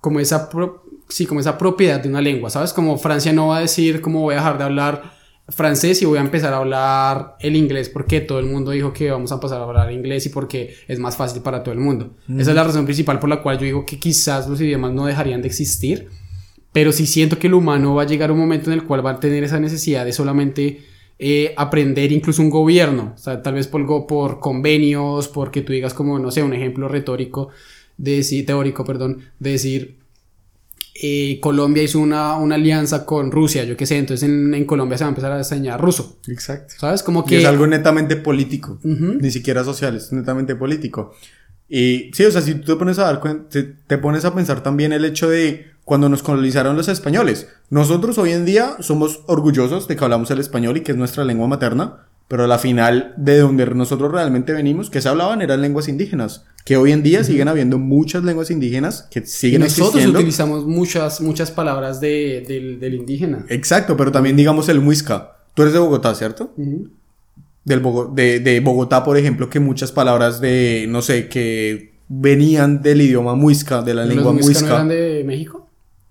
[0.00, 2.72] como esa, pro- sí, como esa propiedad de una lengua, ¿sabes?
[2.72, 5.17] Como Francia no va a decir cómo voy a dejar de hablar
[5.48, 9.10] francés y voy a empezar a hablar el inglés porque todo el mundo dijo que
[9.10, 12.14] vamos a pasar a hablar inglés y porque es más fácil para todo el mundo.
[12.36, 15.06] Esa es la razón principal por la cual yo digo que quizás los idiomas no
[15.06, 16.08] dejarían de existir,
[16.72, 19.04] pero sí siento que el humano va a llegar a un momento en el cual
[19.04, 20.82] va a tener esa necesidad de solamente
[21.18, 25.94] eh, aprender incluso un gobierno, o sea, tal vez por, por convenios, porque tú digas
[25.94, 27.48] como, no sé, un ejemplo retórico,
[27.96, 29.98] de decir, teórico, perdón, de decir,
[31.00, 34.98] eh, Colombia hizo una, una, alianza con Rusia, yo qué sé, entonces en, en, Colombia
[34.98, 36.18] se va a empezar a enseñar ruso.
[36.26, 36.74] Exacto.
[36.78, 37.02] ¿Sabes?
[37.02, 37.36] Como que...
[37.36, 39.20] Y es algo netamente político, uh -huh.
[39.20, 41.14] ni siquiera social, es netamente político.
[41.68, 44.34] Y sí, o sea, si tú te pones a dar cuenta, te, te pones a
[44.34, 47.48] pensar también el hecho de cuando nos colonizaron los españoles.
[47.70, 51.24] Nosotros hoy en día somos orgullosos de que hablamos el español y que es nuestra
[51.24, 55.62] lengua materna, pero a la final de donde nosotros realmente venimos, que se hablaban eran
[55.62, 57.26] lenguas indígenas, que hoy en día uh -huh.
[57.26, 60.18] siguen habiendo muchas lenguas indígenas que siguen y nosotros existiendo.
[60.18, 63.46] utilizamos muchas, muchas palabras de, del, del indígena.
[63.48, 65.32] Exacto, pero también digamos el muisca.
[65.54, 66.52] Tú eres de Bogotá, ¿cierto?
[66.56, 66.88] Uh -huh.
[67.64, 72.82] Del Bogo de, de Bogotá, por ejemplo, que muchas palabras de, no sé, que venían
[72.82, 74.68] del idioma muisca, de la lengua ¿Los muisca.
[74.68, 75.67] ¿No eran de México?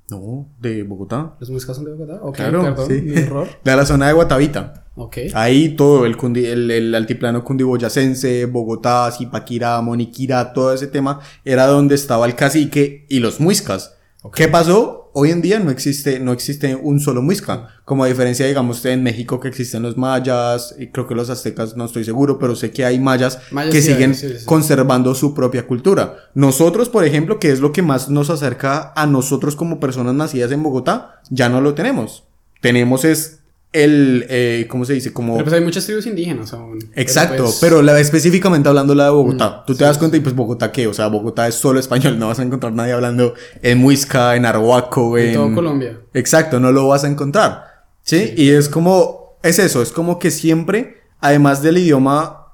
[0.10, 1.36] No, de Bogotá.
[1.40, 2.20] ¿Los muiscas son de Bogotá?
[2.22, 3.02] Ok, claro, perdón, sí.
[3.02, 3.48] mi error.
[3.64, 4.86] De la zona de Guatavita.
[4.96, 5.18] Ok.
[5.34, 11.68] Ahí todo, el, cundi, el, el altiplano cundiboyacense, Bogotá, Zipaquirá, Moniquirá, todo ese tema, era
[11.68, 13.96] donde estaba el cacique y los muiscas.
[14.24, 14.46] Okay.
[14.46, 15.07] ¿Qué pasó?
[15.20, 17.70] Hoy en día no existe, no existe un solo muisca.
[17.86, 21.76] Como a diferencia, digamos, en México que existen los mayas, y creo que los aztecas,
[21.76, 25.16] no estoy seguro, pero sé que hay mayas, mayas que sí, siguen sí, sí, conservando
[25.16, 26.18] su propia cultura.
[26.36, 30.52] Nosotros, por ejemplo, que es lo que más nos acerca a nosotros como personas nacidas
[30.52, 32.26] en Bogotá, ya no lo tenemos.
[32.62, 33.37] Tenemos es
[33.74, 35.14] el, eh, ¿cómo se dice?
[35.14, 35.34] Como...
[35.34, 36.80] Pero pues hay muchas tribus indígenas aún.
[36.96, 37.58] Exacto, pero, pues...
[37.62, 39.50] pero la, específicamente hablando la de Bogotá.
[39.50, 41.80] Mm, Tú te sí, das cuenta y pues Bogotá qué, o sea, Bogotá es solo
[41.80, 45.28] español, no vas a encontrar nadie hablando en Muisca, en Arhuaco, en...
[45.28, 46.00] En todo Colombia.
[46.14, 47.64] Exacto, no lo vas a encontrar.
[48.04, 48.20] ¿sí?
[48.20, 48.34] ¿sí?
[48.38, 52.48] Y es como, es eso, es como que siempre, además del idioma,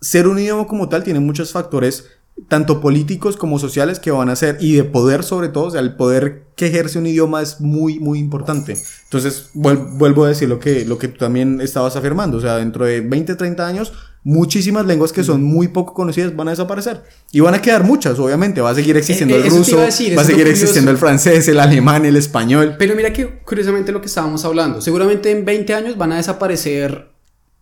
[0.00, 2.06] ser un idioma como tal tiene muchos factores
[2.46, 5.80] tanto políticos como sociales que van a ser y de poder sobre todo, o sea,
[5.80, 8.76] el poder que ejerce un idioma es muy muy importante.
[9.04, 12.84] Entonces, vuelvo a decir lo que lo que tú también estabas afirmando, o sea, dentro
[12.84, 13.92] de 20, 30 años
[14.24, 18.18] muchísimas lenguas que son muy poco conocidas van a desaparecer y van a quedar muchas,
[18.18, 21.48] obviamente, va a seguir existiendo eh, el ruso, decir, va a seguir existiendo el francés,
[21.48, 22.76] el alemán, el español.
[22.78, 27.17] Pero mira que curiosamente lo que estábamos hablando, seguramente en 20 años van a desaparecer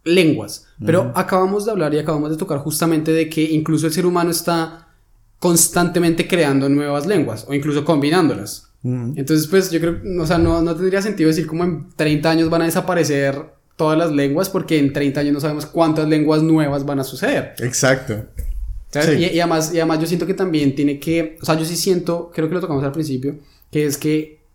[0.06, 0.66] lenguas.
[0.84, 1.12] Pero uh -huh.
[1.14, 4.88] acabamos de hablar y acabamos de tocar justamente de que incluso el ser humano está
[5.38, 8.68] constantemente creando nuevas lenguas o incluso combinándolas.
[8.82, 9.14] Uh -huh.
[9.16, 12.48] Entonces, pues yo creo, o sea, no, no tendría sentido decir como en 30 años
[12.48, 16.84] van a desaparecer todas las lenguas porque en 30 años no sabemos cuántas lenguas nuevas
[16.86, 17.54] van a suceder.
[17.58, 18.24] Exacto.
[18.90, 19.10] Sí.
[19.18, 21.76] Y, y, además, y además yo siento que también tiene que, o sea, yo sí
[21.76, 23.36] siento, creo que lo tocamos al principio,
[23.70, 24.45] que es que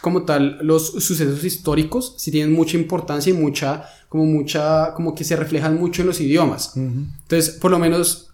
[0.00, 5.24] como tal los sucesos históricos sí tienen mucha importancia y mucha como mucha como que
[5.24, 6.72] se reflejan mucho en los idiomas.
[6.76, 7.06] Uh -huh.
[7.22, 8.30] entonces por lo menos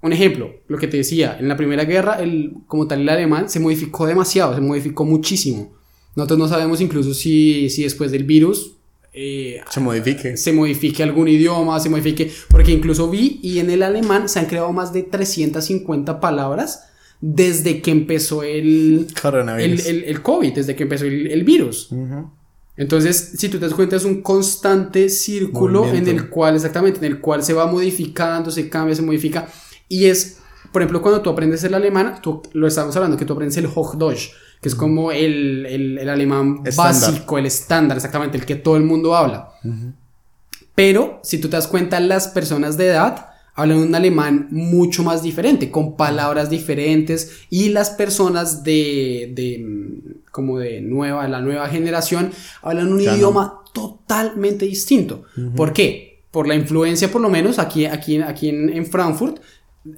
[0.00, 3.48] un ejemplo lo que te decía en la primera guerra el como tal el alemán
[3.48, 5.72] se modificó demasiado se modificó muchísimo.
[6.14, 8.72] Nosotros no sabemos incluso si, si después del virus
[9.12, 10.36] eh, se modifique.
[10.36, 14.46] se modifique algún idioma se modifique porque incluso vi y en el alemán se han
[14.46, 16.87] creado más de 350 palabras
[17.20, 19.08] desde que empezó el,
[19.58, 21.90] el, el, el, COVID, desde que empezó el, el virus.
[21.90, 22.30] Uh -huh.
[22.76, 26.10] Entonces, si tú te das cuenta, es un constante círculo Movimiento.
[26.10, 29.48] en el cual, exactamente, en el cual se va modificando, se cambia, se modifica.
[29.88, 30.38] Y es,
[30.72, 33.66] por ejemplo, cuando tú aprendes el alemán, tú lo estamos hablando, que tú aprendes el
[33.66, 38.76] Hochdeutsch, que es como el, el, el alemán básico, el estándar, exactamente, el que todo
[38.76, 39.54] el mundo habla.
[39.64, 39.92] Uh -huh.
[40.76, 43.26] Pero, si tú te das cuenta, las personas de edad
[43.58, 50.60] hablan un alemán mucho más diferente, con palabras diferentes y las personas de, de como
[50.60, 52.30] de nueva, la nueva generación
[52.62, 53.72] hablan un ya idioma no.
[53.72, 55.24] totalmente distinto.
[55.36, 55.54] Uh -huh.
[55.56, 56.22] ¿Por qué?
[56.30, 59.40] Por la influencia, por lo menos aquí, aquí, aquí en, en, Frankfurt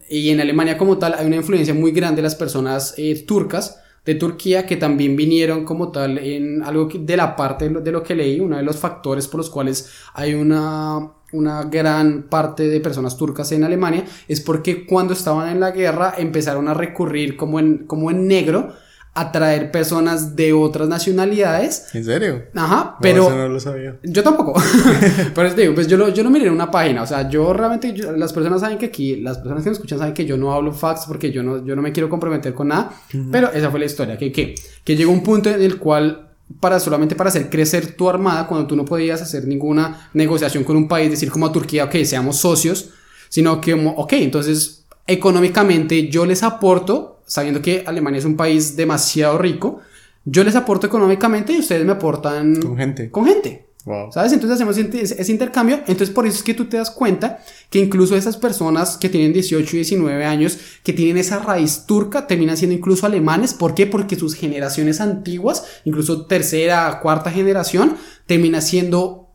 [0.08, 3.78] y en Alemania como tal, hay una influencia muy grande de las personas eh, turcas
[4.06, 7.80] de Turquía que también vinieron como tal en algo que, de la parte de lo,
[7.82, 12.24] de lo que leí, uno de los factores por los cuales hay una una gran
[12.24, 16.74] parte de personas turcas en Alemania es porque cuando estaban en la guerra empezaron a
[16.74, 18.72] recurrir como en, como en negro
[19.12, 21.92] a traer personas de otras nacionalidades.
[21.94, 22.44] ¿En serio?
[22.54, 23.24] Ajá, pero...
[23.24, 23.98] No, eso no lo sabía.
[24.04, 24.54] Yo tampoco.
[25.34, 27.02] pero es digo, pues yo, lo, yo no miré en una página.
[27.02, 29.98] O sea, yo realmente, yo, las personas saben que aquí, las personas que me escuchan
[29.98, 32.68] saben que yo no hablo fax porque yo no, yo no me quiero comprometer con
[32.68, 32.92] nada.
[33.12, 33.28] Uh -huh.
[33.32, 34.16] Pero esa fue la historia.
[34.16, 34.54] Que, que,
[34.84, 38.66] que llegó un punto en el cual para solamente para hacer crecer tu armada cuando
[38.66, 42.38] tú no podías hacer ninguna negociación con un país, decir como a Turquía, ok, seamos
[42.38, 42.90] socios,
[43.28, 49.38] sino que, ok, entonces económicamente yo les aporto, sabiendo que Alemania es un país demasiado
[49.38, 49.80] rico,
[50.24, 53.10] yo les aporto económicamente y ustedes me aportan con gente.
[53.10, 53.69] Con gente.
[53.84, 54.12] Wow.
[54.12, 54.32] ¿Sabes?
[54.32, 55.76] Entonces hacemos ese, intercambio.
[55.86, 59.32] Entonces por eso es que tú te das cuenta que incluso esas personas que tienen
[59.32, 63.54] 18 y 19 años, que tienen esa raíz turca, terminan siendo incluso alemanes.
[63.54, 63.86] ¿Por qué?
[63.86, 69.28] Porque sus generaciones antiguas, incluso tercera, cuarta generación, termina siendo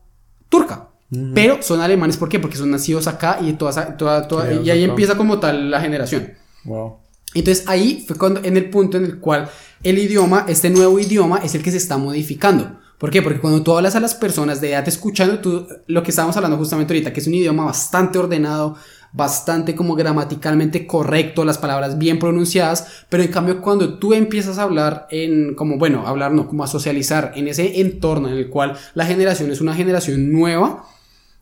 [0.48, 0.90] turca.
[1.34, 2.40] Pero son alemanes, ¿por qué?
[2.40, 4.90] Porque son nacidos acá y, toda, toda, toda- y ahí acá.
[4.90, 6.32] empieza como tal la generación.
[6.64, 6.96] Wow.
[7.32, 9.48] Entonces ahí fue cuando, en el punto en el cual
[9.84, 12.80] el idioma, este nuevo idioma, es el que se está modificando.
[12.98, 13.20] ¿Por qué?
[13.20, 16.56] Porque cuando tú hablas a las personas de edad escuchando, tú, lo que estábamos hablando
[16.56, 18.76] justamente ahorita, que es un idioma bastante ordenado,
[19.12, 24.62] bastante como gramaticalmente correcto, las palabras bien pronunciadas, pero en cambio cuando tú empiezas a
[24.62, 28.76] hablar en, como bueno, hablar no, como a socializar en ese entorno en el cual
[28.94, 30.84] la generación es una generación nueva,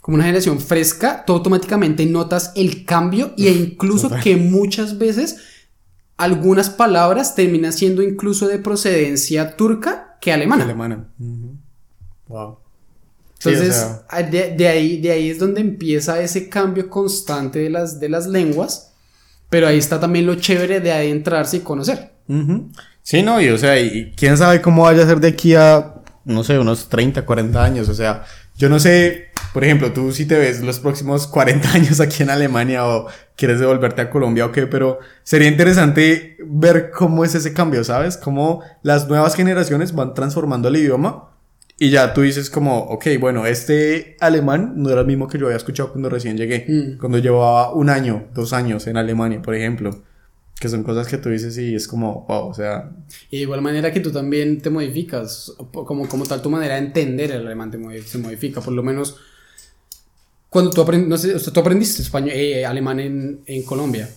[0.01, 5.39] como una generación fresca, tú automáticamente notas el cambio e incluso que muchas veces
[6.17, 10.65] algunas palabras terminan siendo incluso de procedencia turca que alemana.
[10.65, 11.05] Alemana.
[12.29, 12.59] Wow.
[13.39, 16.89] Sí, o Entonces, sea, a- de, de ahí, de ahí es donde empieza ese cambio
[16.89, 18.93] constante de las, de las lenguas,
[19.51, 22.13] pero ahí está también lo chévere de adentrarse y conocer.
[23.03, 25.95] Sí, no, y o sea, y quién sabe cómo vaya a ser de aquí a,
[26.25, 27.89] no sé, unos 30, 40 años.
[27.91, 28.25] O sea,
[28.57, 32.31] yo no sé, por ejemplo, tú si te ves los próximos 40 años aquí en
[32.31, 37.53] Alemania o quieres devolverte a Colombia o qué, pero sería interesante ver cómo es ese
[37.53, 38.17] cambio, ¿sabes?
[38.17, 41.31] Cómo las nuevas generaciones van transformando el idioma
[41.77, 45.47] y ya tú dices como, ok, bueno, este alemán no era el mismo que yo
[45.47, 46.99] había escuchado cuando recién llegué, Mm.
[46.99, 49.91] cuando llevaba un año, dos años en Alemania, por ejemplo.
[50.59, 52.91] Que son cosas que tú dices y es como, wow, o sea,
[53.31, 56.87] Y de igual manera que tú también te modificas, como, como tal tu manera de
[56.87, 59.17] entender el alemán te se modifica, por lo menos
[60.49, 64.09] cuando tú, aprendiste no sé, o sea, tú aprendiste español, eh, alemán en, en Colombia,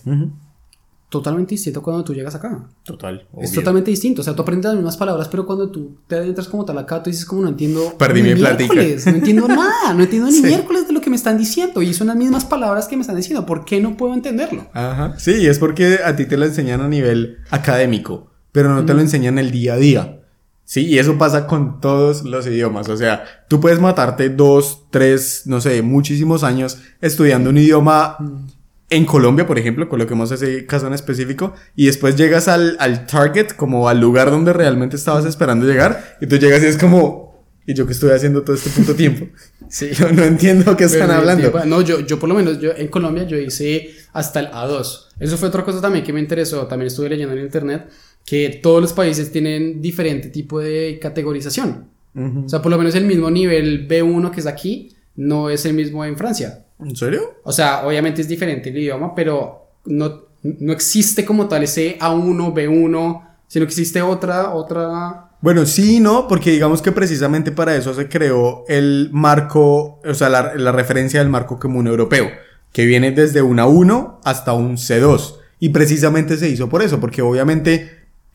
[1.08, 2.68] totalmente distinto cuando tú llegas acá.
[2.84, 3.26] total.
[3.40, 6.48] Es totalmente distinto, o sea, tú aprendes las mismas palabras, pero cuando tú te adentras
[6.48, 8.74] como tal acá, tú dices como no entiendo Perdí ni mi plática.
[8.74, 10.42] miércoles, no entiendo nada, no entiendo ni Sí.
[10.42, 13.16] miércoles de lo que me están diciendo y son las mismas palabras que me están
[13.16, 14.66] diciendo, ¿por qué no puedo entenderlo?
[14.74, 15.14] Ajá.
[15.18, 19.00] Sí, es porque a ti te lo enseñan a nivel académico, pero no te lo
[19.00, 20.14] enseñan el día a día.
[20.64, 22.90] Sí, y eso pasa con todos los idiomas.
[22.90, 28.18] O sea, tú puedes matarte dos, tres, no sé, muchísimos años estudiando un idioma
[28.90, 33.48] en Colombia, por ejemplo, coloquemos ese caso en específico, y después llegas al, al target,
[33.48, 37.74] como al lugar donde realmente estabas esperando llegar, y tú llegas y es como, ¿y
[37.74, 39.26] yo qué estoy haciendo todo este punto tiempo?
[39.70, 39.90] Sí.
[40.00, 41.64] No, no entiendo qué están Pero, hablando.
[41.66, 45.08] No, yo, yo por lo menos, yo en Colombia yo hice hasta el A2.
[45.20, 47.86] Eso fue otra cosa también que me interesó, también estuve leyendo en internet,
[48.24, 51.90] que todos los países tienen diferente tipo de categorización.
[52.14, 52.46] Ujú.
[52.46, 55.74] O sea, por lo menos el mismo nivel B1 que es aquí, no es el
[55.74, 56.64] mismo en Francia.
[56.80, 57.34] ¿En serio?
[57.44, 62.52] O sea, obviamente es diferente el idioma, pero no, no existe como tal ese A1,
[62.54, 65.24] B1, sino que existe otra, otra...
[65.40, 70.14] Bueno, sí y no, porque digamos que precisamente para eso se creó el marco, o
[70.14, 72.28] sea, la, la referencia del marco común europeo,
[72.72, 75.36] que viene desde un A1 hasta un C2.
[75.60, 77.90] Y precisamente se hizo por eso, porque obviamente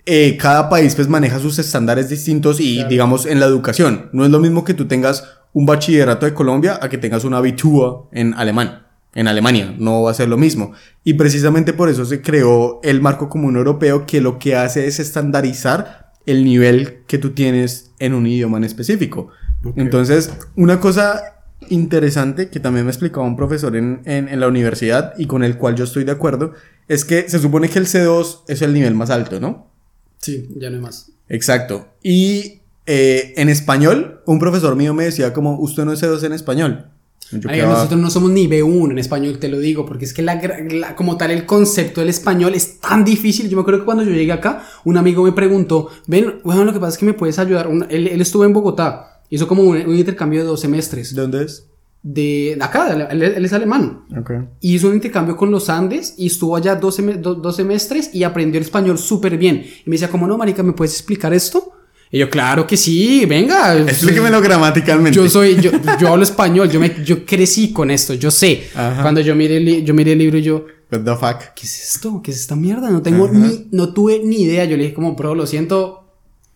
[0.05, 2.89] eh, cada país pues maneja sus estándares distintos y Claro.
[2.89, 4.09] digamos en la educación.
[4.11, 5.23] No es lo mismo que tú tengas
[5.53, 8.87] un bachillerato de Colombia a que tengas una Abitur en alemán.
[9.15, 10.73] En Alemania no va a ser lo mismo.
[11.03, 14.99] Y precisamente por eso se creó el marco común europeo que lo que hace es
[14.99, 19.29] estandarizar el nivel que tú tienes en un idioma en específico.
[19.75, 21.21] Entonces, una cosa
[21.69, 25.57] interesante que también me explicaba un profesor en, en, en la universidad y con el
[25.57, 26.53] cual yo estoy de acuerdo,
[26.87, 29.69] es que se supone que el C2 es el nivel más alto, ¿no?
[30.17, 31.11] Sí, ya no hay más.
[31.29, 31.87] Exacto.
[32.01, 36.33] Y eh, en español, un profesor mío me decía como, usted no es C2 en
[36.33, 36.85] español.
[37.31, 40.21] Ay, quedaba- nosotros no somos ni B1 en español, te lo digo, porque es que
[40.21, 43.49] la, la- como tal el concepto del español es tan difícil.
[43.49, 46.73] Yo me acuerdo que cuando yo llegué acá, un amigo me preguntó, ven, bueno, lo
[46.73, 47.67] que pasa es que me puedes ayudar.
[47.67, 51.15] Un- él, él estuvo en Bogotá, hizo como un, un intercambio de dos semestres.
[51.15, 51.65] ¿De dónde es?
[52.03, 54.01] De, de acá, él, él es alemán.
[54.19, 54.31] Ok.
[54.59, 58.13] Y hizo un intercambio con los Andes y estuvo allá dos, seme- do- dos semestres
[58.13, 59.63] y aprendió el español súper bien.
[59.85, 61.71] Y me decía, como no, marica, ¿me puedes explicar esto?
[62.13, 63.75] Y yo, claro que sí, venga.
[63.75, 65.15] Explíquemelo gramaticalmente.
[65.15, 68.65] Yo soy, yo, yo hablo español, yo, me, yo crecí con esto, yo sé.
[68.75, 69.01] Ajá.
[69.01, 71.53] Cuando yo miré, el, yo miré el libro y yo, What the fuck?
[71.55, 72.21] ¿qué es esto?
[72.23, 72.91] ¿Qué es esta mierda?
[72.91, 73.33] No tengo Ajá.
[73.33, 74.63] ni, no tuve ni idea.
[74.65, 76.03] Yo le dije como, bro, lo siento,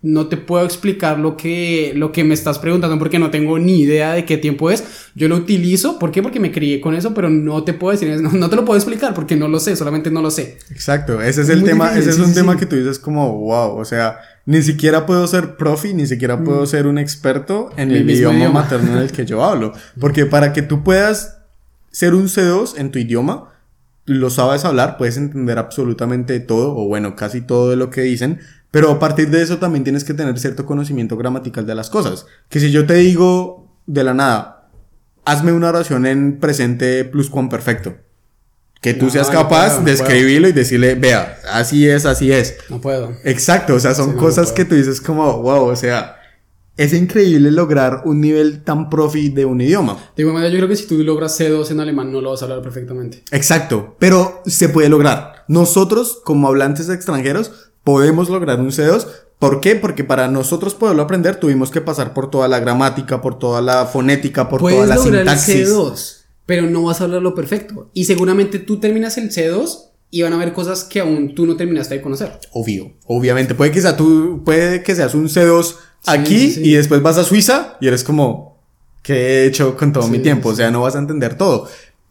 [0.03, 3.79] no te puedo explicar lo que, lo que me estás preguntando porque no tengo ni
[3.79, 4.83] idea de qué tiempo es.
[5.15, 6.21] Yo lo utilizo, ¿por qué?
[6.21, 8.77] Porque me crié con eso, pero no te puedo decir, no, no te lo puedo
[8.77, 10.59] explicar porque no lo sé, solamente no lo sé.
[10.69, 12.59] Exacto, ese es Es el tema, difícil, ese es un sí, tema sí.
[12.59, 16.63] que tú dices como, wow, o sea, ni siquiera puedo ser profi, ni siquiera puedo
[16.63, 16.67] Mm.
[16.67, 18.61] ser un experto en El idioma, idioma.
[18.61, 21.37] materno en el que yo hablo, porque para que tú puedas
[21.91, 23.49] ser un C2 en tu idioma,
[24.05, 28.39] lo sabes hablar, puedes entender absolutamente todo, o bueno, casi todo de lo que dicen,
[28.71, 32.25] pero a partir de eso también tienes que tener cierto conocimiento gramatical de las cosas,
[32.49, 34.69] que si yo te digo de la nada,
[35.25, 37.97] hazme una oración en presente pluscuamperfecto.
[38.81, 42.31] Que tú No, seas no capaz puedo, de escribirlo y decirle, vea, así es, así
[42.31, 42.57] es.
[42.69, 43.13] No puedo.
[43.23, 46.15] Exacto, o sea, son Sí, cosas que tú dices como, wow, o sea,
[46.77, 49.97] es increíble lograr un nivel tan profi de un idioma.
[50.15, 52.41] De igual manera, yo creo que si tú logras C2 en alemán, no lo vas
[52.43, 53.23] a hablar perfectamente.
[53.31, 55.43] Exacto, pero se puede lograr.
[55.47, 59.07] Nosotros, como hablantes extranjeros, podemos lograr un C2.
[59.39, 59.75] ¿Por qué?
[59.75, 63.85] Porque para nosotros poderlo aprender tuvimos que pasar por toda la gramática, por toda la
[63.85, 65.55] fonética, por toda la sintaxis.
[65.55, 66.15] el C2,
[66.47, 67.91] pero no vas a hablarlo perfecto.
[67.93, 71.55] Y seguramente tú terminas el C2 y van a haber cosas que aún tú no
[71.55, 72.39] terminaste de conocer.
[72.53, 73.53] Obvio, obviamente.
[73.53, 75.75] Puede que, sea tú, puede que seas un C2
[76.07, 78.57] aquí sí, y después vas a Suiza y eres como,
[79.03, 80.49] ¿qué he hecho con todo mi tiempo?
[80.49, 81.67] O sea, no vas a entender todo.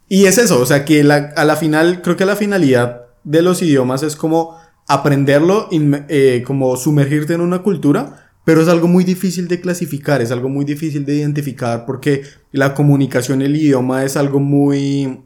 [0.08, 3.42] Y es eso, o sea, que la- a la final, creo que la finalidad de
[3.42, 4.56] los idiomas es como
[4.86, 10.22] aprenderlo, inme- eh, como sumergirte en una cultura, pero es algo muy difícil de clasificar,
[10.22, 12.22] es algo muy difícil de identificar porque
[12.52, 15.20] la comunicación, el idioma es algo muy,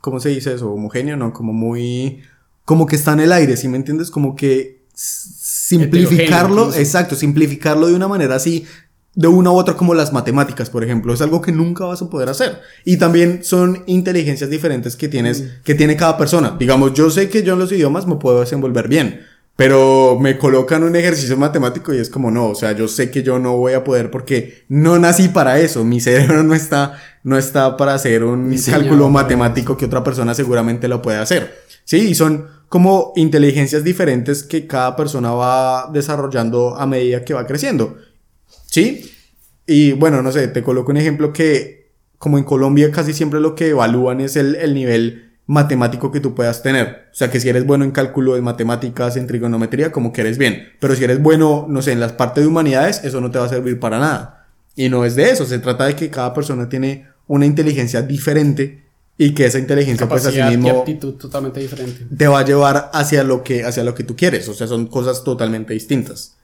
[0.00, 0.72] ¿cómo se dice eso?
[0.72, 1.32] Homogéneo, ¿no?
[1.32, 2.18] Como muy,
[2.64, 4.10] como que está en el aire, ¿sí me entiendes?
[4.10, 8.66] Como que simplificarlo, exacto, simplificarlo de una manera así,
[9.14, 12.10] de una u otra como las matemáticas, por ejemplo, es algo que nunca vas a
[12.10, 12.58] poder hacer.
[12.84, 16.56] Y también son inteligencias diferentes que tienes, que tiene cada persona.
[16.58, 19.20] Digamos, yo sé que yo en los idiomas me puedo desenvolver bien,
[19.56, 23.22] pero me colocan un ejercicio matemático y es como no, o sea, yo sé que
[23.22, 27.36] yo no voy a poder porque no nací para eso, mi cerebro no está, no
[27.36, 31.62] está para hacer un cálculo matemático que otra persona seguramente lo puede hacer.
[31.84, 37.46] Sí, y son como inteligencias diferentes que cada persona va desarrollando a medida que va
[37.46, 37.98] creciendo.
[38.66, 39.12] ¿Sí?
[39.66, 43.54] Y bueno, no sé, te coloco un ejemplo que como en Colombia casi siempre lo
[43.54, 47.08] que evalúan es el, el nivel matemático que tú puedas tener.
[47.12, 50.38] O sea, que si eres bueno en cálculo de matemáticas, en trigonometría, como que eres
[50.38, 50.68] bien.
[50.80, 53.46] Pero si eres bueno, no sé, en las partes de humanidades, eso no te va
[53.46, 54.46] a servir para nada.
[54.74, 58.82] Y no es de eso, se trata de que cada persona tiene una inteligencia diferente
[59.18, 62.06] y que esa inteligencia pues Capacidad y mismo aptitud totalmente diferente.
[62.16, 64.86] te va a llevar hacia lo que hacia lo que tú quieres, o sea, son
[64.86, 66.36] cosas totalmente distintas.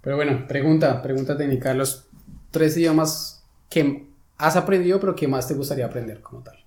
[0.00, 1.72] Pero bueno, pregunta, pregunta técnica.
[1.74, 2.04] Los
[2.50, 6.61] tres idiomas que has aprendido, pero que más te gustaría aprender como tal.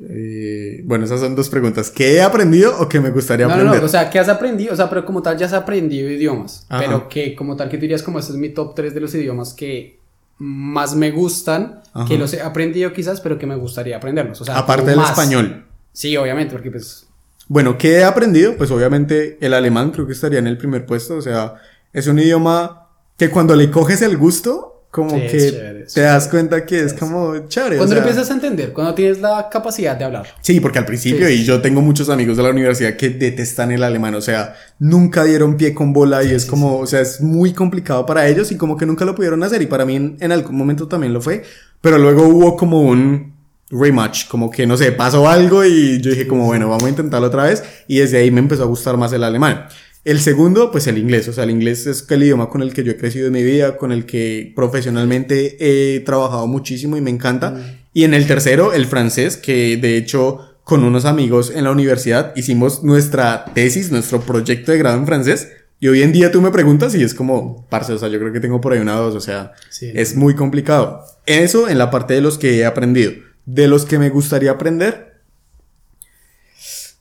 [0.00, 1.90] Eh, bueno, esas son dos preguntas.
[1.90, 3.80] ¿Qué he aprendido o qué me gustaría No, no, aprender?
[3.80, 4.72] no, o sea, ¿qué has aprendido?
[4.72, 6.66] O sea, pero como tal ya has aprendido idiomas.
[6.68, 6.82] Ajá.
[6.84, 9.14] Pero que como tal que tú dirías como este es mi top 3 de los
[9.14, 9.98] idiomas que
[10.38, 12.06] más me gustan, Ajá.
[12.08, 14.40] que los he aprendido quizás, pero que me gustaría aprenderlos.
[14.40, 15.10] O sea, Aparte del más.
[15.10, 15.64] español.
[15.92, 17.06] Sí, obviamente, porque pues...
[17.48, 18.56] Bueno, ¿qué he aprendido?
[18.56, 21.54] Pues obviamente el alemán creo que estaría en el primer puesto, o sea,
[21.92, 22.88] es un idioma
[23.18, 26.66] que cuando le coges el gusto, como Sí, es que chévere, es te das cuenta
[26.66, 27.76] que es como chévere.
[27.76, 30.26] o Cuando lo sea, empiezas a entender, cuando tienes la capacidad de hablar.
[30.42, 31.32] Sí, porque al principio, Sí.
[31.32, 35.24] y yo tengo muchos amigos de la universidad que detestan el alemán, o sea, nunca
[35.24, 38.56] dieron pie con bola y es como, o sea, es muy complicado para ellos y
[38.58, 41.22] como que nunca lo pudieron hacer y para mí en, en algún momento también lo
[41.22, 41.42] fue,
[41.80, 43.32] pero luego hubo como un
[43.70, 47.28] rematch, como que no sé, pasó algo y yo dije como, bueno, vamos a intentarlo
[47.28, 49.64] otra vez y desde ahí me empezó a gustar más el alemán.
[50.04, 52.82] El segundo, pues el inglés, o sea, el inglés es el idioma con el que
[52.82, 57.10] yo he crecido en mi vida, con el que profesionalmente he trabajado muchísimo y me
[57.10, 57.78] encanta.
[57.94, 62.32] Y en el tercero, el francés, que de hecho con unos amigos en la universidad
[62.36, 65.48] hicimos nuestra tesis, nuestro proyecto de grado en francés.
[65.78, 68.32] Y hoy en día tú me preguntas y es como, parce, o sea, yo creo
[68.32, 69.90] que tengo por ahí una dos, o sea, Sí.
[69.94, 71.04] es muy complicado.
[71.26, 73.12] Eso en la parte de los que he aprendido.
[73.46, 75.20] De los que me gustaría aprender,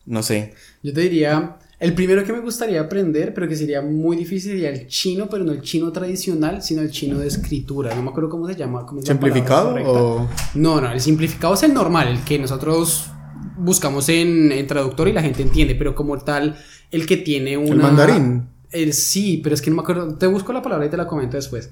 [0.05, 0.53] no sé.
[0.83, 4.69] Yo te diría, el primero que me gustaría aprender, pero que sería muy difícil, sería
[4.69, 7.95] el chino, pero no el chino tradicional, sino el chino de escritura.
[7.95, 8.85] No me acuerdo cómo se llama.
[8.85, 10.29] ¿cómo ¿Simplificado o...?
[10.53, 13.09] No, no, el simplificado es el normal, el que nosotros
[13.57, 16.55] buscamos en, en traductor y la gente entiende, pero como tal,
[16.91, 17.71] el que tiene una...
[17.71, 18.47] El mandarín.
[18.69, 20.15] El, sí, pero es que no me acuerdo.
[20.19, 21.71] Te busco la palabra y te la comento después.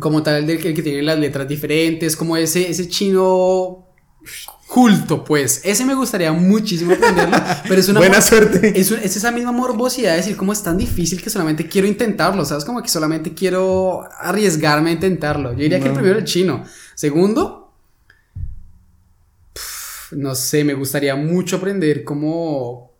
[0.00, 3.84] Como tal, el que tiene las letras diferentes, como ese, ese chino
[4.74, 5.60] culto, pues.
[5.62, 7.36] Ese me gustaría muchísimo aprenderlo,
[7.68, 8.00] pero es una...
[8.00, 8.72] Buena suerte.
[8.78, 11.86] Es, un- es esa misma morbosidad de decir cómo es tan difícil que solamente quiero
[11.86, 12.64] intentarlo, ¿sabes?
[12.64, 15.52] Como que solamente quiero arriesgarme a intentarlo.
[15.52, 16.64] Yo diría que el primero el chino.
[16.96, 17.72] Segundo,
[20.10, 22.93] no sé, me gustaría mucho aprender cómo...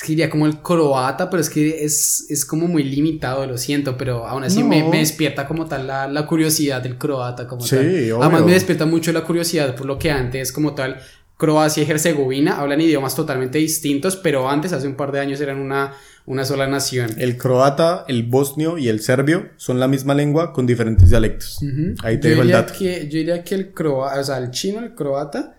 [0.00, 3.58] Es que diría como el croata, pero es que es, es como muy limitado, lo
[3.58, 4.88] siento, pero aún así me, No.
[4.88, 7.86] me despierta como tal la, la curiosidad del croata como Sí, tal.
[7.86, 8.22] obvio.
[8.22, 10.96] Además me despierta mucho la curiosidad por lo que antes como tal
[11.36, 15.58] Croacia y Herzegovina hablan idiomas totalmente distintos, pero antes, hace un par de años, eran
[15.58, 15.92] una,
[16.26, 17.10] una sola nación.
[17.18, 21.58] El croata, el bosnio y el serbio son la misma lengua con diferentes dialectos.
[22.02, 22.72] Ahí te yo dejo el dato.
[22.78, 25.56] Que, yo diría que el croata, o sea, el chino, el croata.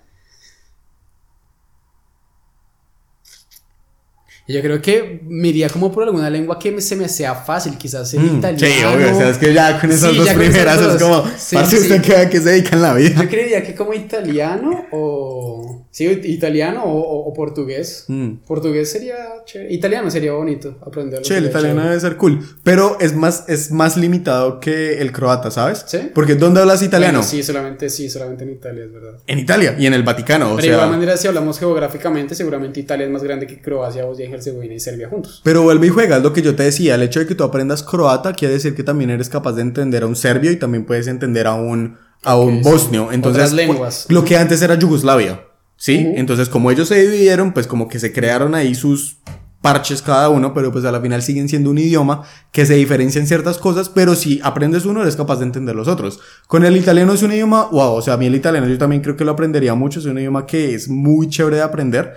[4.52, 7.34] Y yo creo que me iría como por alguna lengua que me- se me sea
[7.36, 8.76] fácil, quizás el Mm, italiano.
[8.76, 11.00] Sí, obvio, o sea, es que ya con esas Sí, dos ya primeras esas es
[11.00, 11.10] dos.
[11.22, 11.84] como, Sí, parce, sí.
[11.94, 13.22] ¿usted qué se dedica en la vida?
[13.24, 15.88] Yo creería que como italiano o...
[15.94, 18.06] Sí, italiano o, o- o portugués.
[18.08, 18.36] Mm.
[18.48, 19.74] Portugués sería chévere.
[19.74, 21.26] Italiano sería bonito aprenderlo.
[21.26, 25.52] Che, el italiano debe ser cool, pero es más, es más limitado que el croata,
[25.52, 25.84] ¿sabes?
[25.86, 26.00] ¿Sí?
[26.16, 27.20] Porque ¿dónde hablas italiano?
[27.20, 29.20] Bueno, sí, solamente, sí, solamente en Italia, es verdad.
[29.28, 30.92] En Italia y en el Vaticano, o Pero de igual sea...
[30.92, 34.80] manera, si hablamos geográficamente, seguramente Italia es más grande que Croacia, Bosnia y Herzegovina y
[34.80, 35.42] Serbia juntos.
[35.44, 37.44] Pero vuelve y juega, es lo que yo te decía, el hecho de que tú
[37.44, 40.86] aprendas croata quiere decir que también eres capaz de entender a un serbio y también
[40.86, 42.70] puedes entender a un, a un Ok, sí.
[42.70, 43.12] bosnio.
[43.12, 44.06] Entonces, Otras lenguas.
[44.10, 45.42] lo que antes era Yugoslavia,
[45.78, 46.06] ¿sí?
[46.08, 46.14] Ujú.
[46.18, 49.18] Entonces, como ellos se dividieron, pues como que se crearon ahí sus
[49.62, 53.22] parches cada uno, pero pues a la final siguen siendo un idioma que se diferencia
[53.22, 56.20] en ciertas cosas, pero si aprendes uno eres capaz de entender los otros.
[56.48, 59.04] Con el italiano es un idioma, wow, o sea, a mí el italiano yo también
[59.04, 62.12] creo que lo aprendería mucho, es un idioma que es muy chévere de aprender,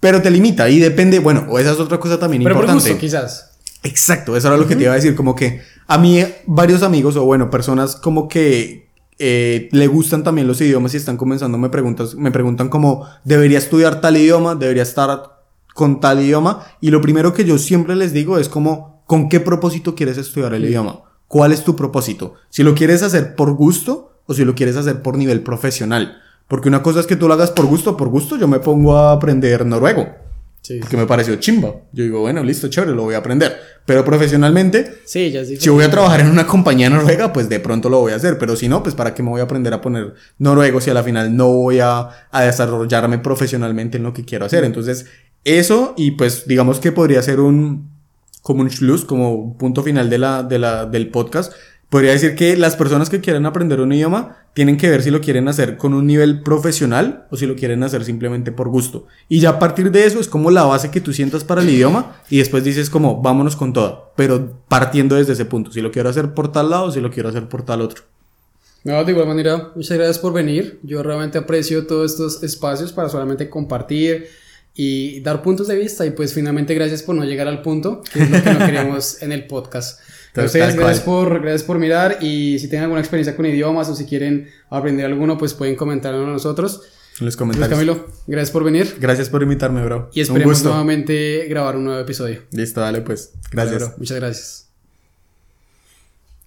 [0.00, 2.90] pero te limita y depende, bueno, o esa es otra cosa también Pero por importante.
[2.90, 3.50] gusto, quizás.
[3.82, 7.16] Exacto, eso era lo que te iba a decir, como que a mí varios amigos
[7.16, 8.88] o bueno, personas como que
[9.18, 13.58] eh, le gustan también los idiomas y están comenzando, me, preguntas, me preguntan como, ¿debería
[13.58, 14.54] estudiar tal idioma?
[14.54, 15.40] ¿Debería estar
[15.74, 16.66] con tal idioma?
[16.80, 20.54] Y lo primero que yo siempre les digo es como, ¿con qué propósito quieres estudiar
[20.54, 21.02] el idioma?
[21.26, 22.34] ¿Cuál es tu propósito?
[22.48, 26.18] Si lo quieres hacer por gusto o si lo quieres hacer por nivel profesional.
[26.48, 28.96] Porque una cosa es que tú lo hagas por gusto, por gusto yo me pongo
[28.96, 30.06] a aprender noruego
[30.62, 31.74] Sí, que me pareció chimba.
[31.92, 33.56] Yo digo, bueno, listo, chévere, lo voy a aprender.
[33.86, 37.58] Pero profesionalmente, sí, ya es si voy a trabajar en una compañía noruega, pues de
[37.60, 38.38] pronto lo voy a hacer.
[38.38, 40.94] Pero si no, pues para qué me voy a aprender a poner noruego si a
[40.94, 44.64] la final no voy a, a desarrollarme profesionalmente en lo que quiero hacer.
[44.64, 45.06] Entonces,
[45.44, 47.88] eso y pues digamos que podría ser un,
[48.42, 51.52] como un Schluss, como punto final de la, de la, del podcast.
[51.88, 55.22] Podría decir que las personas que quieren aprender un idioma tienen que ver si lo
[55.22, 59.06] quieren hacer con un nivel profesional o si lo quieren hacer simplemente por gusto.
[59.28, 61.70] Y ya a partir de eso es como la base que tú sientas para el
[61.70, 65.90] idioma y después dices como vámonos con todo, pero partiendo desde ese punto, si lo
[65.90, 68.02] quiero hacer por tal lado o si lo quiero hacer por tal otro.
[68.84, 70.80] No, de igual manera, muchas gracias por venir.
[70.82, 74.28] Yo realmente aprecio todos estos espacios para solamente compartir
[74.74, 76.06] y dar puntos de vista.
[76.06, 79.20] Y pues finalmente gracias por no llegar al punto, que es lo que no queremos
[79.22, 80.00] en el podcast.
[80.36, 80.76] Ustedes, cual.
[80.76, 84.48] gracias por, gracias por mirar y si tienen alguna experiencia con idiomas o si quieren
[84.70, 86.82] aprender alguno, pues pueden comentarlo a nosotros.
[87.18, 87.70] En los comentarios.
[87.70, 90.08] Camilo, gracias por venir Gracias por invitarme, bro.
[90.14, 90.68] y Un esperemos gusto.
[90.68, 92.42] nuevamente grabar un nuevo episodio.
[92.52, 93.32] Listo, dale pues.
[93.50, 93.78] Gracias.
[93.82, 93.94] Bro.
[93.98, 94.68] Muchas gracias.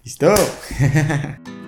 [0.04, 0.34] Listo.